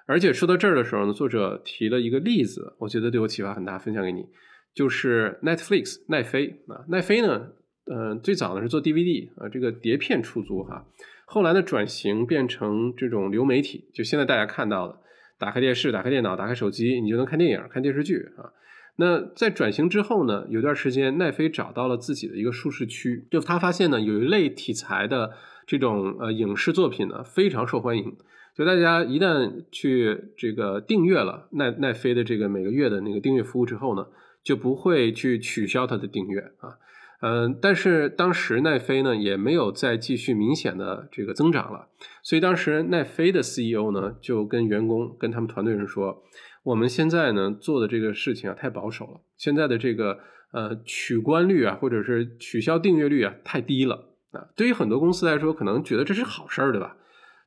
[0.05, 4.27] 而且说到这儿的时候呢，作者提了一个例子，我觉得对我启发很大，分享给你，
[4.75, 7.47] 就是 Netflix 奈飞啊，奈飞呢，
[7.85, 10.85] 呃最早呢是做 DVD 啊这个碟片出租哈，
[11.25, 14.97] 后来呢转型变成这种流媒体，就现在大家看到的。
[15.39, 18.53] 打开电视，打开电脑，打开手机，你就能看电影、看电视剧啊。
[19.01, 25.31] 那在转型之后呢，有段时间奈飞找到了自己的一个舒适区，就他发现呢，有一类题材的
[25.65, 28.15] 这种呃影视作品呢非常受欢迎，
[28.55, 34.05] 就大家一旦去这个订阅了奈奈飞的这个每个月的那个订阅服务之后呢，
[34.43, 36.77] 就不会去取消它的订阅啊。
[37.23, 41.87] 嗯，但是当时奈飞呢也没有再继续明显的这个增长了，
[42.23, 46.23] 所以当时奈飞的 CEO 呢就跟员工跟他们团队人说，
[46.63, 50.19] 我们现在呢做的这个事情啊太保守了，现在的这个
[50.51, 56.97] 呃取关率啊或者是取消订阅率啊太低了啊，对于很多公司来说可能觉得这是好事儿对吧？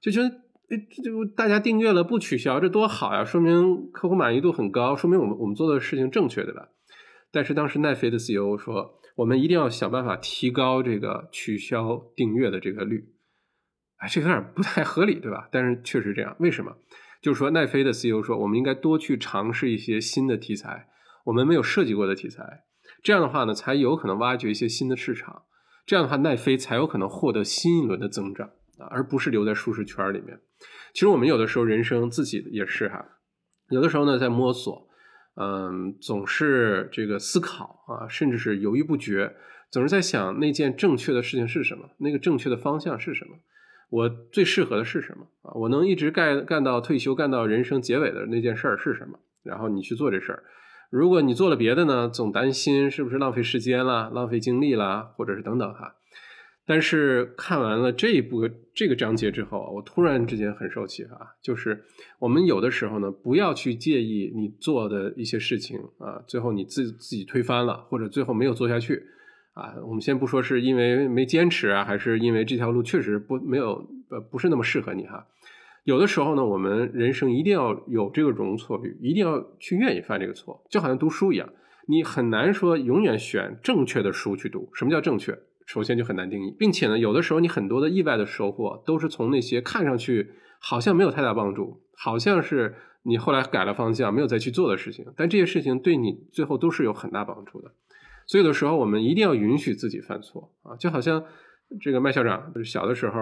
[0.00, 0.28] 就觉得
[0.70, 6.68] 哎这就大家订阅了不取消这多好呀，说明客户满意度很高，说明我们我们做的事情正确对吧？
[7.30, 9.00] 但是当时奈飞的 CEO 说。
[9.16, 13.14] 我们一定要想办法提高这个取消订阅的这个率，
[13.98, 15.48] 哎，这有点不太合理，对吧？
[15.52, 16.76] 但是确实这样，为什么？
[17.24, 20.88] 就是说，奈飞的 CEO 说，我们应该多去尝试一些新的题材，
[21.24, 22.64] 我们没有设计过的题材，
[23.02, 25.44] 这样的话呢，才有可能挖掘一些新的市场，
[25.86, 28.48] 这样的话，奈飞才有可能获得新一轮的增长
[28.78, 30.38] 啊，而不是留在舒适圈里面。
[30.92, 33.02] 其实我们有的时候人生自己也是哈，
[33.70, 34.86] 有的时候呢在摸索。
[35.36, 39.34] 嗯，总是这个思考啊，甚至是犹豫不决，
[39.68, 43.38] 总是在想那件正确的事情是什么，那个正确的方向是什么，
[43.94, 45.54] 我最适合的是什么啊？
[45.54, 49.20] 我能一直干干到退休，干到人生结尾的那件事儿是什么？
[49.44, 50.42] 然后你去做这事儿。
[50.90, 55.94] 如果你做了别的呢，总担心是不是浪费时间了、浪费精力了，或者是等等哈。
[56.66, 61.84] 但是看完了这一部这个章节之后，我突然之间很受启发，就是
[62.18, 69.04] 我们有的时候呢，不要去介意你做的一些事情啊，最后你自自己推翻了，或者最后没有做下去
[69.54, 69.74] 啊。
[69.86, 75.26] 我们先不说是因为没坚持啊，还是因为这条路确实不没有呃不是那么适合你哈。
[75.84, 81.48] 有的时候呢，我们人生一定要有这个容错率，一定要去愿意犯这个错，就好像读书一样，
[81.88, 84.70] 你很难说永远选正确的书去读。
[84.74, 85.38] 什么叫正确？
[85.66, 97.72] 首先就很难定义，并且呢，有的时候你很多的意外的收获都是从那些看上去好像没有太大帮助，好像是你后来改了方向没有再去做的事情，但这些事情对你最后都是有很大帮助的。
[98.26, 101.24] 所以有的时候我们一定要允许自己犯错啊，就好像
[101.80, 103.20] 这个麦校长小的时候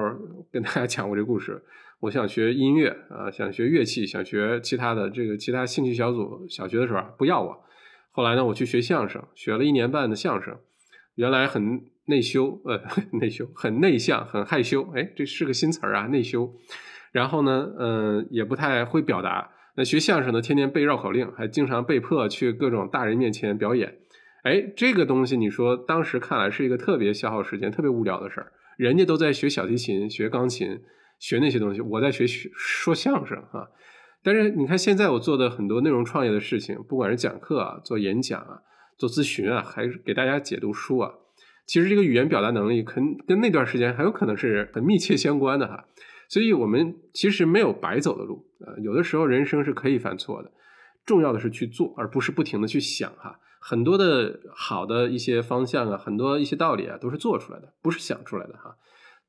[0.50, 1.62] 跟大家讲过这故事，
[2.00, 7.64] 我想学音乐啊，想学乐器，想学其他的这个其他兴趣小组，小学的时候不要我，
[8.10, 10.56] 后来呢我去学相声，学了一年半的相声，
[11.14, 11.84] 原来很。
[12.06, 12.82] 内羞，呃，
[13.20, 16.52] 内羞，很内向，很害羞，哎，这是个新词儿啊，内羞。
[17.12, 19.52] 然后呢，嗯，也不太会表达。
[19.76, 23.98] 那学相声呢，天天背绕口令，还经常被迫去各种大人面前表演。
[24.42, 28.52] 哎，这个东西，你说当时看来是一个特别消耗时间、特别无聊的事儿。
[28.76, 30.80] 人家都在学小提琴、学钢琴、
[31.18, 33.68] 学那些东西，我在学说相声啊。
[34.24, 38.62] 但是你看现在我做的很多内容创业的事情，不管是讲课啊、做演讲啊、
[38.98, 41.12] 做咨询啊，还是给大家解读书啊。
[41.64, 45.84] 其实这个语言表达能力，跟跟那段时间很有可能是很密切相关的哈，
[46.28, 50.50] 所以我们其实没有白走的路啊，有的时候人生是可以犯错的，
[51.06, 53.38] 重要的是去做，而不是不停的去想哈。
[53.64, 58.76] 很多的好的一些方向啊，很多一些道理啊，都是做出来的，不是想出来的哈。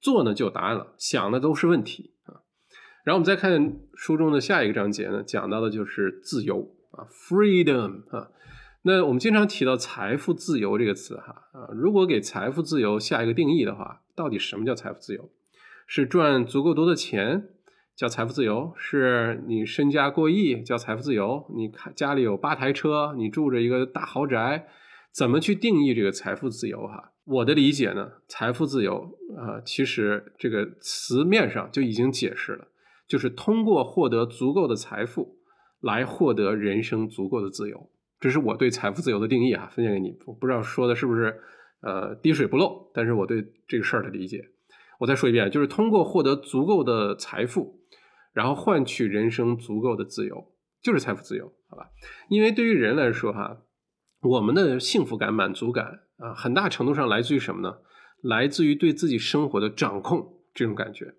[0.02, 2.42] 做呢就有答案了，想的都是问题啊。
[3.04, 8.30] 然后我们再看书中的下一个章节呢，讲到的就是自由啊，freedom 啊。
[8.82, 15.30] 那我们经常提到财富自由这个词，哈啊，如果给财富自由下一个定义的话，到底什么叫财富自由？
[15.86, 17.50] 是赚足够多的钱
[17.96, 18.74] 叫财富自由？
[18.76, 21.46] 是你身家过亿叫财富自由？
[21.56, 24.68] 你看家里有八台车，你住着一个大豪宅，
[25.12, 26.88] 怎么去定义这个财富自由？
[26.88, 32.68] 哈，我的理解呢，财富自由啊，其实这个词面上就已经解释了，
[33.08, 35.38] 就是通过获得足够的财富
[35.80, 37.90] 来获得人生足够的自由。
[38.20, 40.18] 这是我对财富自由的定义啊，分享给你。
[40.26, 41.40] 我不知道说的是不是
[41.82, 44.50] 呃滴水不漏，但是我对这个事儿的理解，
[45.00, 47.83] 我再说一遍，就是通过获得足够的财富，
[48.34, 51.90] 然后换取人生足够的自由，就是财富自由，好吧？
[52.30, 53.60] 因为对于人来说，哈，
[54.22, 57.78] 我们的幸福感、满足感啊，很大程度上来自于什么呢？
[58.22, 61.14] 来自于对自己生活的掌控这种感觉。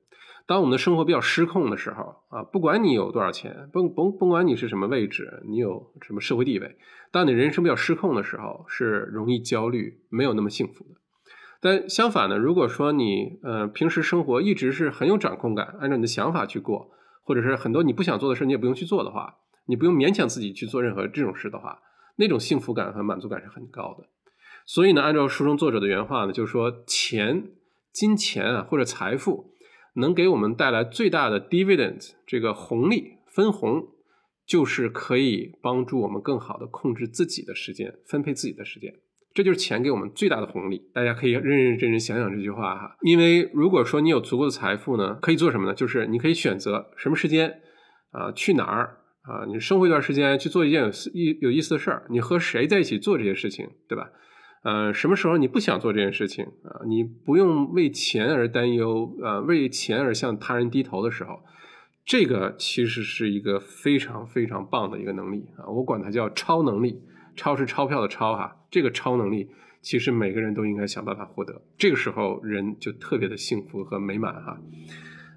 [0.46, 6.76] 当我们的生活比较失控的时候啊，不管你有多少钱，甭甭甭管你是什么位置，你有什么社会地位，
[7.10, 11.00] 当你人生比较失控的时候，是容易焦虑，没有那么幸福的。
[11.60, 16.90] 但相反呢，如果说你呃平时生活一直是很有掌控感，按照你的想法去过，
[17.24, 21.80] 或者是很多你不想做的事你也不用去做的话，你不用勉强自己去做任何这种事的话，
[22.16, 24.06] 那种幸福感和满足感是很高的。
[24.64, 27.50] 所以呢，按照书中作者的原话呢，就是说钱、
[27.92, 29.52] 金钱啊或者财富。
[29.96, 33.90] 能给我们带来最大的 dividend 这个红利分红，
[34.44, 38.92] 就是可以帮助我们更好的控制自己的时间，分配自己的时间，
[39.34, 40.80] 这就是钱给我们最大的红利。
[40.94, 45.74] 大家可以认认真真想想这句话哈，因为如果说你有足够的财富呢，可以做什么呢？
[45.74, 47.60] 就是你可以选择什么时间
[48.12, 54.08] 啊，去哪儿啊，你生活一段时间去做一件有意有意思的事儿，你和谁在一起做这些事情，对吧？
[54.62, 56.86] 呃，什么时候你不想做这件事情啊？
[56.86, 61.40] 你不用为钱而担忧，呃，为钱而向他人低头的时候，
[62.06, 65.68] 这个其实是一个非常非常棒的一个能力啊！
[65.68, 67.02] 我管它叫超能力，
[67.36, 68.56] 超是钞票的超哈。
[68.74, 69.48] 这个超能力
[69.80, 74.58] 其实每个人都应该想办法获得，这个时候人就特别的幸福和美满哈。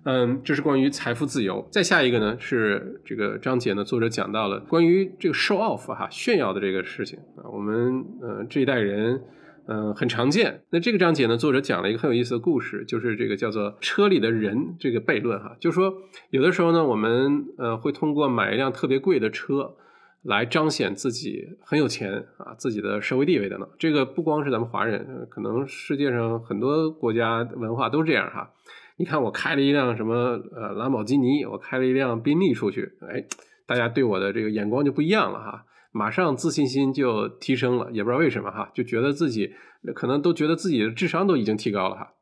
[0.06, 1.68] 嗯，这是关于财富自由。
[1.72, 7.46] 再下一个呢，是这个章节呢，作者讲到了关于这个 show off 哈炫耀的这个事情啊。
[7.54, 9.22] 我们呃这一代人
[9.68, 10.62] 嗯很常见。
[10.72, 15.56] 那这个章节呢，作者讲了一个很有意思的故事，就是这个叫做车里的人这个悖论哈。
[15.60, 15.94] 就是说
[16.32, 19.76] 有的时候呢，我们呃会通过买一辆特别贵的车
[20.24, 23.70] 来彰显自己很有钱啊，自己的社会地位等等。
[23.78, 28.52] 这个不光是咱们华人，可能世界上很多国家文化都这样哈。
[28.98, 33.24] 你看我开了一辆什么呃兰博基尼，我开了一辆宾利出去，哎，
[33.68, 39.54] 大家对我的这个眼光就不一样了哈，马上自信心就提升了，也不知道为什么哈，就觉得自己
[39.94, 42.14] 可能都觉得自己的智商都已经提高了哈，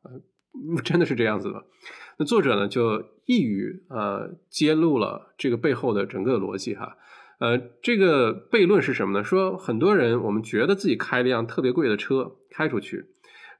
[0.84, 1.64] 真的是这样子的。
[2.18, 6.96] 那作者呢就一语呃揭露了这个背后的整个逻辑哈，
[7.38, 9.24] 呃，这个悖论是什么呢？
[9.24, 13.06] 说很多人我们觉得自己开了一辆特别贵的车开出去。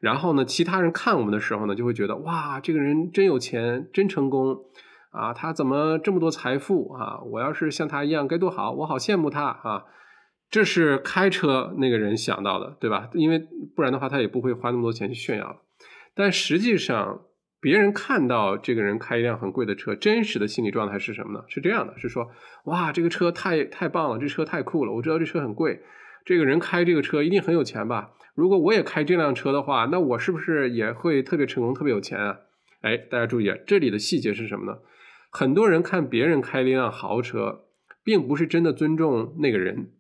[0.00, 4.56] 然后呢，其他人看我们的时候呢，就会觉得哇，这个人真有钱，真成功
[5.10, 5.32] 啊！
[5.32, 7.20] 他怎么这么多财富啊？
[7.22, 9.84] 我要是像他一样该多好，我好羡慕他啊！
[10.50, 13.08] 这是开车那个人想到的，对吧？
[13.14, 15.62] 因为不然的话，他也不会花那么多钱去炫耀。
[16.14, 17.22] 但实际上，
[17.66, 21.44] 别人看到这个人开一辆很贵的车，真实的心理状态是什么呢？
[21.48, 22.30] 是这样的：是说
[22.66, 25.82] 哇，这个车太太棒了，这车太酷了，我知道这车很贵，
[26.24, 28.12] 这个人开这个车一定很有钱吧？
[28.36, 32.38] 如果我也开这辆车的话，那我是不是也会特别成功、特别有钱啊？
[32.82, 34.78] 哎，大家注意啊，这里的细节是什么呢？
[35.32, 37.64] 很多人看别人开了一辆豪车，
[38.04, 39.90] 并不是真的尊重那个人，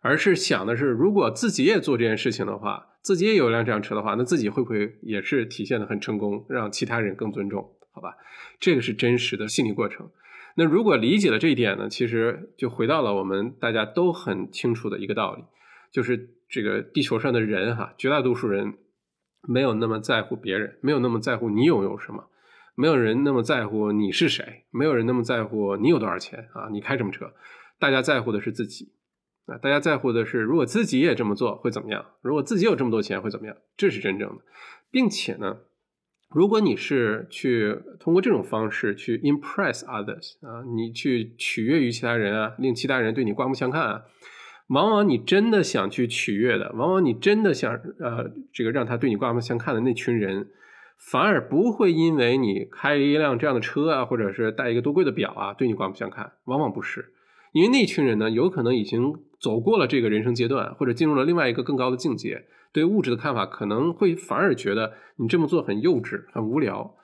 [0.00, 7.70] 而是想的是，如果自己也做这件事情的话，自己也有辆这辆车的话，那自己会不会也是体现的很成功，让其他人更尊重？
[7.92, 8.16] 好吧，
[8.58, 10.10] 这个是真实的心理过程。
[10.56, 15.42] 那如果理解了这一点呢，其实就回到了我们大家都很清楚的一个道理，
[15.90, 16.36] 就是。
[16.52, 18.74] 这个地球上的人哈，绝大多数人
[19.42, 22.24] 没有那么在乎别人，没有那么在乎你拥有什么，
[22.74, 27.32] 没有人那么在乎你是谁，没有人那么在乎你有多少钱啊，你开什么车，
[27.78, 28.90] 大家在乎的是自己
[29.58, 34.42] 大家在乎的是如果自己也这么做会怎么样，如果自己有这么多钱会怎么样，这是真正的，
[34.90, 35.58] 并且呢，
[36.28, 44.02] 如果你是去通过这种方式去 impress others 啊，你去取悦于其他人啊，令其他人对你刮目相看啊。
[44.68, 50.48] 往往你真的想去取悦的，往往你真的想呃，这个让他对你刮目相看的那群人，
[51.10, 56.34] 反而不会因为你开一辆这样的车啊，或者是戴一个多贵的表啊，对你刮目相看。
[56.44, 57.12] 往往不是，
[57.52, 66.94] 因为那群人呢，有可能已经走过了这个人生阶段，或者进入了另外一个更高的境界，对物质的看法可能会反而觉得你这么做很幼稚、很无聊。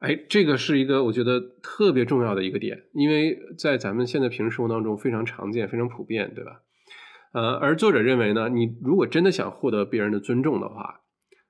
[0.00, 6.60] 哎，这个是一个我觉得特别重要的一个点，因为在咱们现在平时生活当中非常常见、非常普遍，对吧？
[7.32, 11.00] 呃，而作者认为呢，你如果真的想获得别人的尊重的话，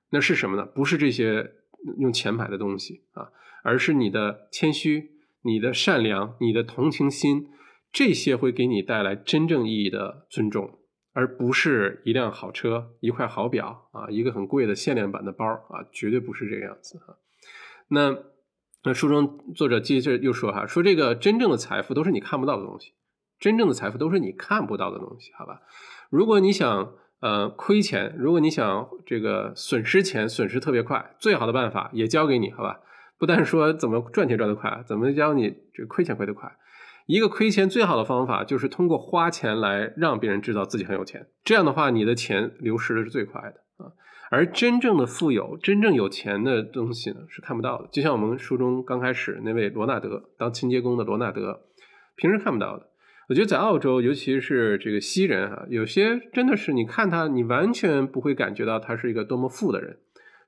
[0.09, 0.65] 那是什么呢？
[0.65, 1.51] 不是这些
[1.99, 3.29] 用钱买的东西啊，
[3.63, 5.11] 而是你的谦虚、
[5.43, 7.47] 你的善良、你的同情心，
[7.91, 10.79] 这些会给你带来真正意义的尊重，
[11.13, 17.17] 而不是一辆好车、一块好表啊，一个很贵的限量版的包啊，绝对不是这个样子哈。
[17.89, 18.17] 那
[18.83, 22.93] 那书中作者接着又说哈，说这个真正的财富都是你看不到的东西。
[23.39, 25.61] 真正的财富都是你看不到的东西，好吧？
[26.09, 32.79] 如果你想呃，亏钱，如果你想这个损失钱损失特别快，最好的办法也教给你，好吧？
[33.17, 36.49] 不但说怎么赚钱赚得快，怎么教你这亏钱亏得快。
[37.09, 43.89] 一个亏钱最好的方法就是通过花钱来让别人知道自己很有钱，这样的话你的钱流失的是最快的啊。
[44.29, 47.89] 而真正的富有、真正有钱的东西呢，是看不到的。
[47.91, 51.61] 就像我们书中刚开始那位罗纳德当清洁工的罗纳德，
[52.15, 52.91] 平时看不到的。
[53.27, 59.97] 我觉得在澳洲，尤其是这个西人啊，有些真的是你看他，你完全不会感觉到他是一个多么富的人。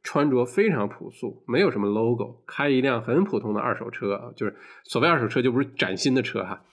[0.03, 6.63] 穿着非常朴素，没有什么 logo，开一辆很普通的二手车，就是所谓二手车就不是崭新的车哈，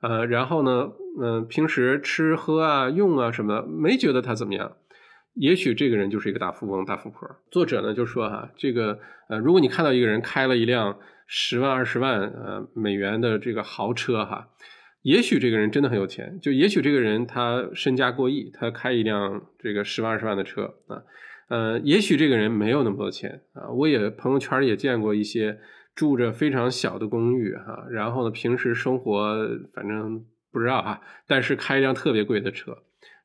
[0.00, 4.72] 呃，然后呢，嗯，平时吃喝啊、用啊什么的，没觉得他怎么样。
[5.34, 7.28] 也许这个人就是一个大富翁、大富婆。
[7.50, 14.48] 作者呢就说哈，这个呃，如果你看到一个人开了一辆十万、二十万呃美元的这个豪车哈，
[15.02, 21.02] 也许这个人真的很有钱，就也许这个人他身家过亿，他开一辆这个十万、二十万的车啊。
[21.48, 25.58] 呃，也许这个人没有那么多钱啊，我也朋友圈也见过一些
[25.94, 29.34] 住着非常小的公寓哈，然后呢，平时生活
[29.72, 32.76] 反正不知道哈，但是开一辆特别贵的车，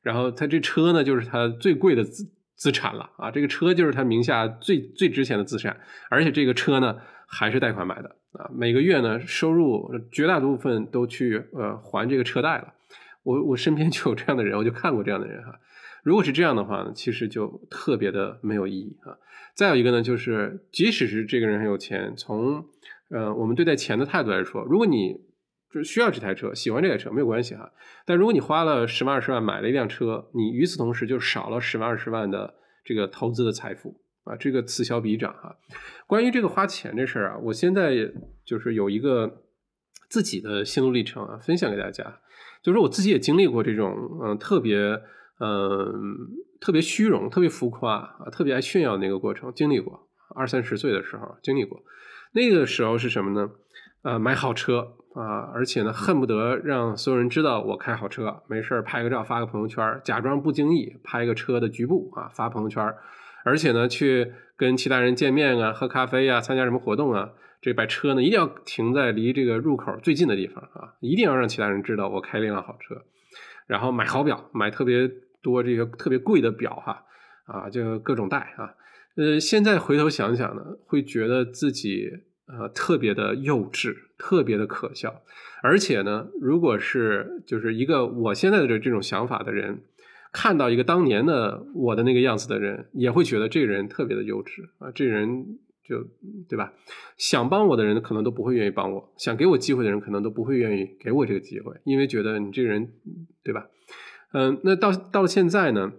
[0.02, 2.24] 然后他这车呢就是他最贵的资
[2.56, 6.96] 资产了啊，这个车就是他名下最最值钱的资产，而且这个车呢
[7.26, 12.72] 还是贷款买的啊，每个月呢收入绝大部分都去呃还这个车贷了，
[13.22, 15.60] 我我身边就有这样的人，我就看过这样的人哈。
[16.04, 19.16] 如果是这样的话呢，其实就特别的没有意义啊。
[19.54, 22.62] 再有一个呢，就是即使是这个人很有钱，从
[23.08, 25.16] 呃我们对待钱的态度来说，如果你
[25.72, 27.72] 就需要这台车，喜欢这台车没有关系哈。
[28.04, 35.56] 但如果你花了十万二十万买了一辆车，你与此同时就少了十万二十万的这个投资的财富啊，这个此消彼长哈。
[36.06, 38.12] 关于这个花钱这事儿啊，我现在
[38.44, 39.42] 就是有一个
[40.10, 42.20] 自己的心路历程啊，分享给大家，
[42.62, 45.00] 就是我自己也经历过这种嗯特别。
[45.40, 46.04] 嗯，
[46.60, 51.82] 特别虚荣，特别浮夸啊，特别爱炫耀那个过程，经历过二三十岁的时候经历过。
[52.32, 53.50] 那个时候是什么呢？
[54.02, 62.94] 啊，买好车啊，而且呢，恨不得让所有人知道我开好车，没事拍个照发个朋友圈，假装不经意拍个车的局部啊发朋友圈，
[63.44, 67.30] 而且呢，去跟其他人见面啊，喝咖啡啊，参加什么活动啊，
[67.62, 73.02] 这把车呢一定要停在离这个入口最近的地方啊，一定要让其他人知道我开了一辆好车，
[73.66, 75.10] 然后买好表，买特别。
[75.44, 77.04] 多这个特别贵的表哈
[77.44, 78.72] 啊，就各种戴啊，
[79.14, 82.10] 呃，现在回头想想呢，会觉得自己
[82.46, 85.20] 呃特别的幼稚，特别的可笑。
[85.62, 89.82] 而且呢，如果是就是一个我现在的这这种想法的人，
[90.32, 96.02] 看到一个当年的我的那个样子的人，也会觉得这个人特别的幼稚啊，这人就
[96.48, 96.72] 对吧？
[97.16, 102.92] 想帮我的人可能都不会愿意帮我，想给我机会的人可能都不会愿意给我这个机会，因为觉得你这个人
[103.42, 103.66] 对吧？
[104.32, 105.92] 嗯，那到到了现在呢，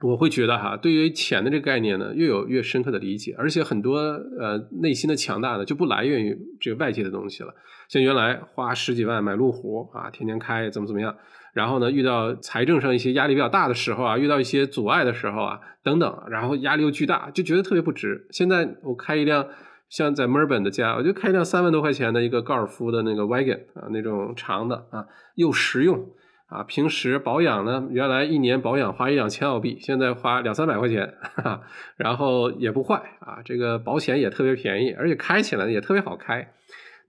[0.00, 7.54] 我会觉得哈，对于钱的这个概念呢，越有越深刻的理解，而且很多呃内心的强大呢，就不来源于这个外界的东西了。
[7.88, 11.16] 像原来花十几万买路虎啊，天天开怎么怎么样，
[11.56, 18.26] 然后呢，遇到财政上一些压力比较大的时候啊，遇到一些阻碍的时候啊，等等，然后压力又巨大，就觉得特别不值。
[18.30, 19.48] 现在我开一辆
[19.88, 26.06] 像在墨尔本的家，我就开一辆三万多块钱的一个高尔夫的那个 wagon 啊，那种长的啊，又实用。
[26.48, 31.60] 啊，平时保养呢，原来一年保养花一两千澳币，现在花两三百块钱， 哈哈，
[31.96, 36.52] 然后也不坏啊，这个保险也特别便宜，而且开起来也特别好开，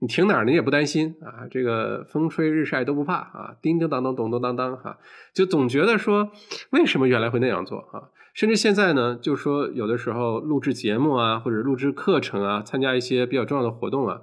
[0.00, 4.98] 你停哪儿你也不担心啊，这个风吹日晒都不怕啊，叮叮当当咚咚当当哈，
[5.34, 6.30] 就总觉得说
[6.70, 8.10] 为什么原来会那样做啊？
[8.34, 14.22] 甚至现在呢，就说有的时候录制节目啊，或者录制课程啊，参加一些比较重要的活动啊，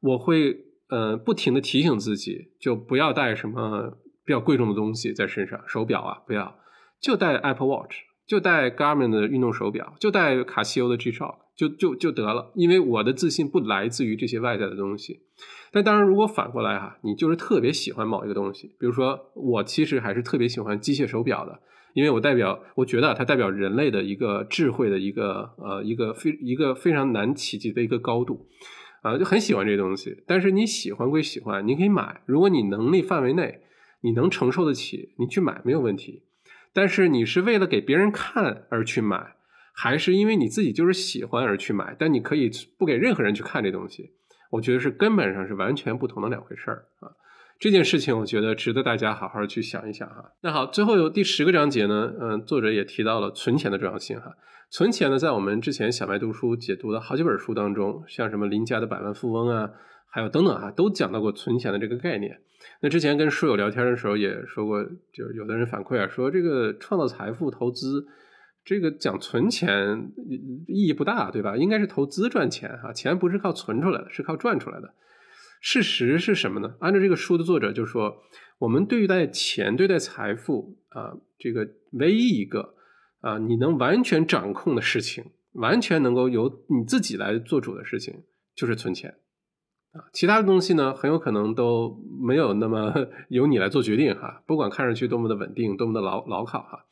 [0.00, 3.98] 我会呃不停的提醒自己，就不要带什么。
[4.26, 6.56] 比较贵重的东西在身上，手表啊，不要，
[7.00, 7.94] 就带 Apple Watch，
[8.26, 12.52] 就带 Garmin 的运动手表，就带卡西欧的 G-Shock，就就就得了。
[12.54, 15.20] 因为我的自信不来自于这些外在的东西。
[15.72, 21.60] 但当然，如果反过来哈，你就是特别喜欢某一个东西，比如说我其实还是特别喜欢机械手表的，
[21.94, 28.46] 因为我代表，我觉得它代表人类的一个智慧的一个呃一个非一个非常难企及的一个高度
[29.02, 30.22] 啊，就很喜欢这东西。
[30.26, 33.62] 但是你喜欢归喜欢，你可以买，如果你能力范围内。
[34.02, 36.22] 你能承受得起，你去买没有问题。
[36.72, 39.34] 但是你是为了给别人看而去买，
[39.78, 41.94] 还是因为你自己就是喜欢而去买？
[41.98, 44.14] 但你可以不给任何人去看这东西，
[44.50, 47.12] 我觉得是根本上是完全不同的两回事儿啊。
[47.58, 50.32] 这件事情我觉得值得大家好好去想一想哈。
[50.42, 54.34] 那好，最后有第十个章节呢，嗯，作者也提到了存钱的重要性哈。
[54.70, 59.70] 存钱呢，在我们之前小麦读书解读的好几本书当中，像什么林家的百万富翁啊。
[60.08, 62.40] 还有等等啊，都讲到过存钱的这个概念。
[62.80, 68.06] 那之前跟书友聊天的时候也说过，就是有的人反馈啊，说这个创造财富、投资，
[68.66, 70.12] 这个讲存钱
[70.66, 71.56] 意义不大，对吧？
[71.56, 74.92] 应该是投资赚钱啊，钱不是靠存出来的，是靠赚出来的。
[75.60, 76.74] 事实是什么呢？
[76.80, 78.24] 按照这个书的作者就说，
[78.58, 82.74] 我们对待钱、对待财富啊，这个唯一一个
[83.20, 88.24] 啊，你能完全掌控的事情，完全能够由你自己来做主的事情，
[88.56, 89.14] 就是存钱
[89.92, 90.10] 啊。
[90.12, 92.92] 其他的东西呢，很有可能都没有那么
[93.30, 94.42] 由你来做决定哈。
[94.44, 96.84] 不管看上去多么的稳定，多么的牢牢靠哈。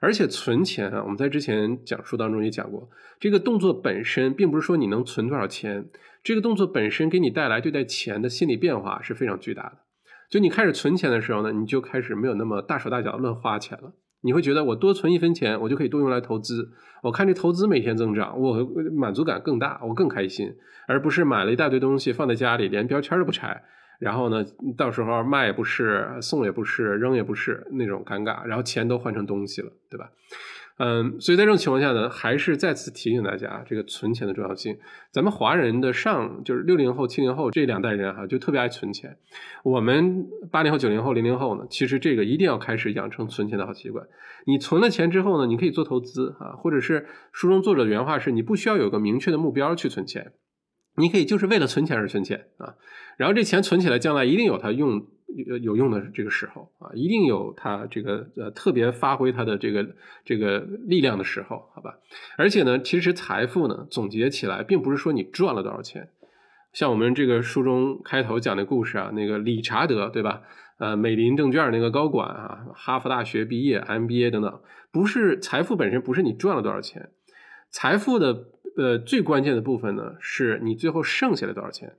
[0.00, 2.88] 而且存钱啊，我们在之前讲述当中也讲过，
[3.18, 5.88] 这个动作本身并不是说你能存多少钱。
[6.22, 9.78] 这个动作本身给你带来对待钱的心理变化是非常巨大的。
[10.28, 13.94] 就你开始存钱的时候呢，你就开始没有那么大手大脚乱花钱了。
[14.20, 16.70] 你会觉得我多存一分钱，我就可以多用来投资。
[17.04, 18.58] 我看这投资每天增长，我
[18.96, 20.52] 满足感更大，我更开心，
[20.88, 23.62] 而不是买了一大堆东西放在家里，连标签都不拆。
[23.98, 24.44] 然后呢，
[24.76, 28.44] 到时候卖也不是，送也不是，扔也不是，那种尴尬。
[28.44, 30.10] 然后钱都换成东西了，对吧？
[30.80, 34.78] 嗯，所以在这种情况下呢，还是再次提醒大家这个存钱的重要性。
[35.10, 39.16] 咱们华人的上就是六零后、七零后这两代人哈，就特别爱存钱。
[39.64, 44.06] 我们八零后、九零后、零零后呢，其实这个一定要开始养成存钱的好习惯。
[44.46, 50.30] 你存了钱之后呢，你可以做投资啊，或者是书中作者原话是：你不需要有个明确的目标去存钱，
[50.98, 52.74] 你可以就是为了存钱而存钱啊。
[53.16, 55.06] 然后这钱存起来，将来一定有它用。
[55.46, 59.86] 有有用的这个时候啊，一定有它这个呃特别发挥它的这个
[60.24, 61.98] 这个力量的时候，好吧？
[62.38, 66.08] 而且呢，其实财富呢，总结起来，并不是说你赚了多少钱。
[66.72, 70.40] 像我们这个书中开头讲的故事啊，那个理查德，对吧？
[70.78, 77.10] 呃，美林证券那个高管啊，哈佛大学毕业，MBA 等等，不是财富本身，不是你赚了多少钱，
[77.70, 78.46] 财富的
[78.78, 81.98] 呃最关键的部分呢，是你最后剩下了多少钱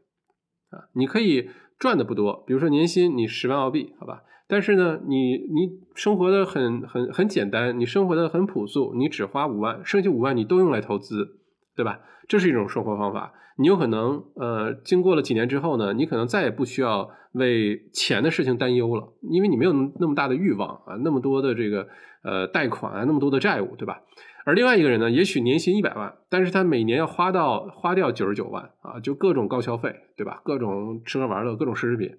[0.72, 0.90] 啊？
[0.94, 1.52] 你可以。
[1.80, 11.40] 赚的不多，比如说年薪你十万澳币，好吧，但是呢，你你生活的很很很简单，你生活的很朴素，你只花五万，剩下五万你都用来投资，
[11.78, 12.02] 对吧？
[12.28, 13.32] 这是一种生活方法。
[13.56, 21.88] 你有可能呃，经过了几年之后呢，你可能再也不需要为钱的事情担忧了，因为你没有那么大的欲望啊，那么多的这个
[22.26, 24.02] 呃贷款啊，那么多的债务，对吧？
[24.46, 30.42] 而另外一个人呢，也许年薪一百万，但是他每年要花到花掉九十九万啊，就各种高消费，对吧？
[30.44, 32.10] 各种吃喝玩乐，各种奢侈品。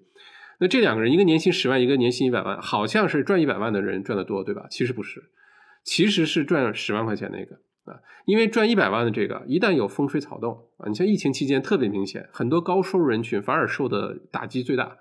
[0.59, 4.67] 那这两个人，一个年薪十万，一个年薪一百万，好像是赚一百万的人赚的多，对吧？
[4.69, 5.21] 其实不是，
[5.83, 7.55] 其实是赚十万块钱那个
[7.91, 14.95] 啊，因为赚一百万的这个，一旦有风吹草动啊，你像疫情期间特别明显，很多高收入人群反而受的打击最大。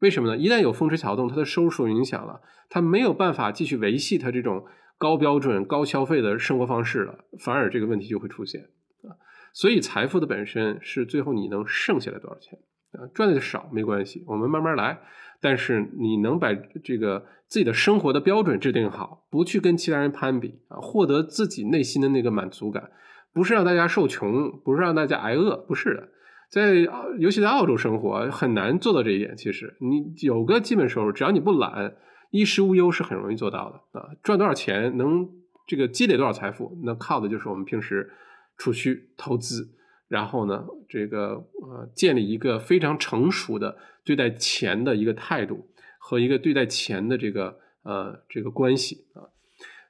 [0.00, 0.36] 为什么呢？
[0.36, 4.64] 一旦有风吹草动，他的收入受影响了，他没有办法继续维系他这种。
[4.98, 8.62] 高标准、高消费的生活方式了，反而这个问题就会出现
[9.02, 9.12] 啊。
[9.52, 12.58] 所以财富的本身是最后你能剩下来多少钱
[12.92, 13.06] 啊？
[13.14, 15.00] 赚的少没关系，我们慢慢来。
[15.38, 22.90] 但是你能把这个自己的生活的标准制定好，不去跟其他人攀比啊，获得自己内心的那个满足感，
[23.34, 26.08] 不是让大家受穷，不是让大家挨饿，不是的。
[26.50, 26.74] 在
[27.18, 29.36] 尤其在澳洲生活很难做到这一点。
[29.36, 31.96] 其实你有个基本收入，只要你不懒。
[32.36, 34.10] 衣食无忧是很容易做到的啊！
[34.22, 35.28] 赚多少钱，能
[35.66, 38.12] 这个积累多少财富，那靠的就是我们平时
[38.56, 39.68] 储蓄、投资，
[40.08, 45.68] 然后呢，这个呃，建立一个非常成熟的对待钱的一个态度
[45.98, 49.26] 和一个对待钱的这个呃这个关系啊。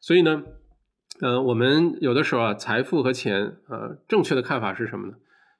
[0.00, 0.44] 所以呢，
[1.20, 5.14] 呃，我们有的时候啊，财富和钱呃，正确的看法是什么呢？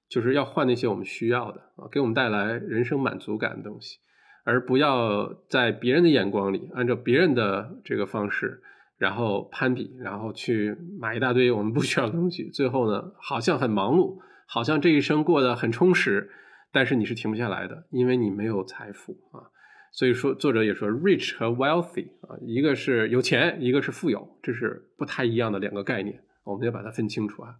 [0.09, 3.99] 就是要换那些我们需要的啊，给我们带来人生满足感的东西。
[4.47, 8.63] 而不要在别人的眼光里，按照别人的这个方式，
[8.97, 12.49] 然后攀比，然后去买一大堆我们不需要的东西。
[12.51, 16.31] 最后呢，好像很忙碌，好像这一生过得很充实，
[16.73, 19.51] 但是你是停不下来的，因为你没有财富啊。
[19.91, 27.57] 所以说，作者也说，rich 和 wealthy 啊，一个是有钱，一个是富有，这是不太一样的两个概念，我们要把它分清楚啊。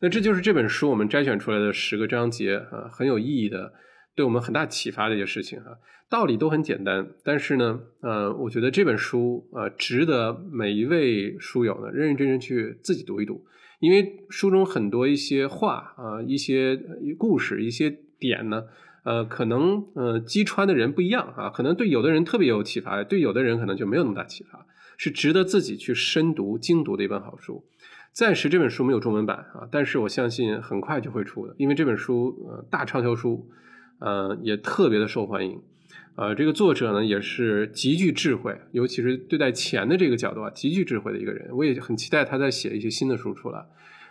[0.00, 3.72] 那这就是这本书我们摘选出来的十个章节啊，很有意义的。
[4.18, 5.78] 对我们很大启发的一些事情哈，
[6.10, 13.44] 道理都很简单，但是呢，呃，我觉得这本书呃值得每一位书友呢认认真真去自己读一读，
[13.78, 16.76] 因为书中很多一些话啊，一些
[17.16, 18.64] 故事，一些点呢，
[19.04, 24.66] 呃，可能呃击穿的人不一样啊，可能对有的人特别有启发，对有的人可能就没有那么大启发，
[24.96, 27.64] 是值得自己去深读精读的一本好书。
[28.12, 33.48] 暂时这本书没有中文版啊，但是我相信很快就会出的，因为这本书呃大畅销书。
[33.98, 35.60] 呃，也特别的受欢迎，
[36.16, 41.48] 呃，这个作者呢也是极具智慧，尤其是对待钱的这个角度啊，极具智慧的一个人。
[41.52, 43.64] 我也很期待他在写一些新的书出来。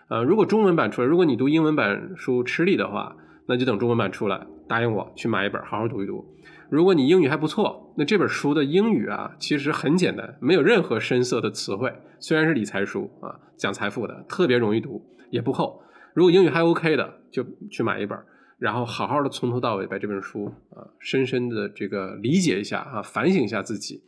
[0.10, 3.16] 呃，如果中文版出来，如果你读英文版书吃力的话，
[3.48, 6.26] 那就等中文版出来，答应我去买一本，好好读一读。
[6.70, 11.94] 如果你英语还不错，那这本书的英语啊，其实很简单，没有任何深涩的词汇。
[12.20, 15.82] 虽然是理财书啊，讲财富的，特别容易读，也不厚。
[16.14, 18.18] 如果英语还 OK 的，就去买一本，
[18.58, 24.03] 然后好好的从头到尾把这本书啊，深深的这个理解一下啊，反省一下自己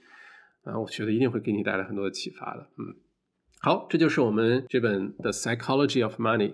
[0.64, 2.68] 啊，我觉得一定会给你带来很多的启发的。
[2.78, 2.96] 嗯，
[3.62, 6.50] 好，这就是我们这本《The Psychology of Money》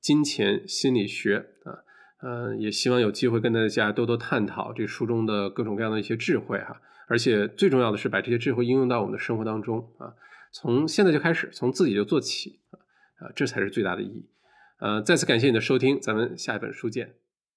[0.00, 1.84] 金钱心理学啊。
[2.26, 10.14] 嗯，也希望有机会跟大家多多探讨这书中的各种各样的一些智慧哈，而且最重要的是把这些智慧应用到我们的生活当中啊，
[10.50, 12.60] 从现在就开始，从自己就做起，
[13.18, 14.26] 啊，这才是最大的意义。
[14.80, 17.16] 呃，再次感谢你的收听，咱们下一本书见。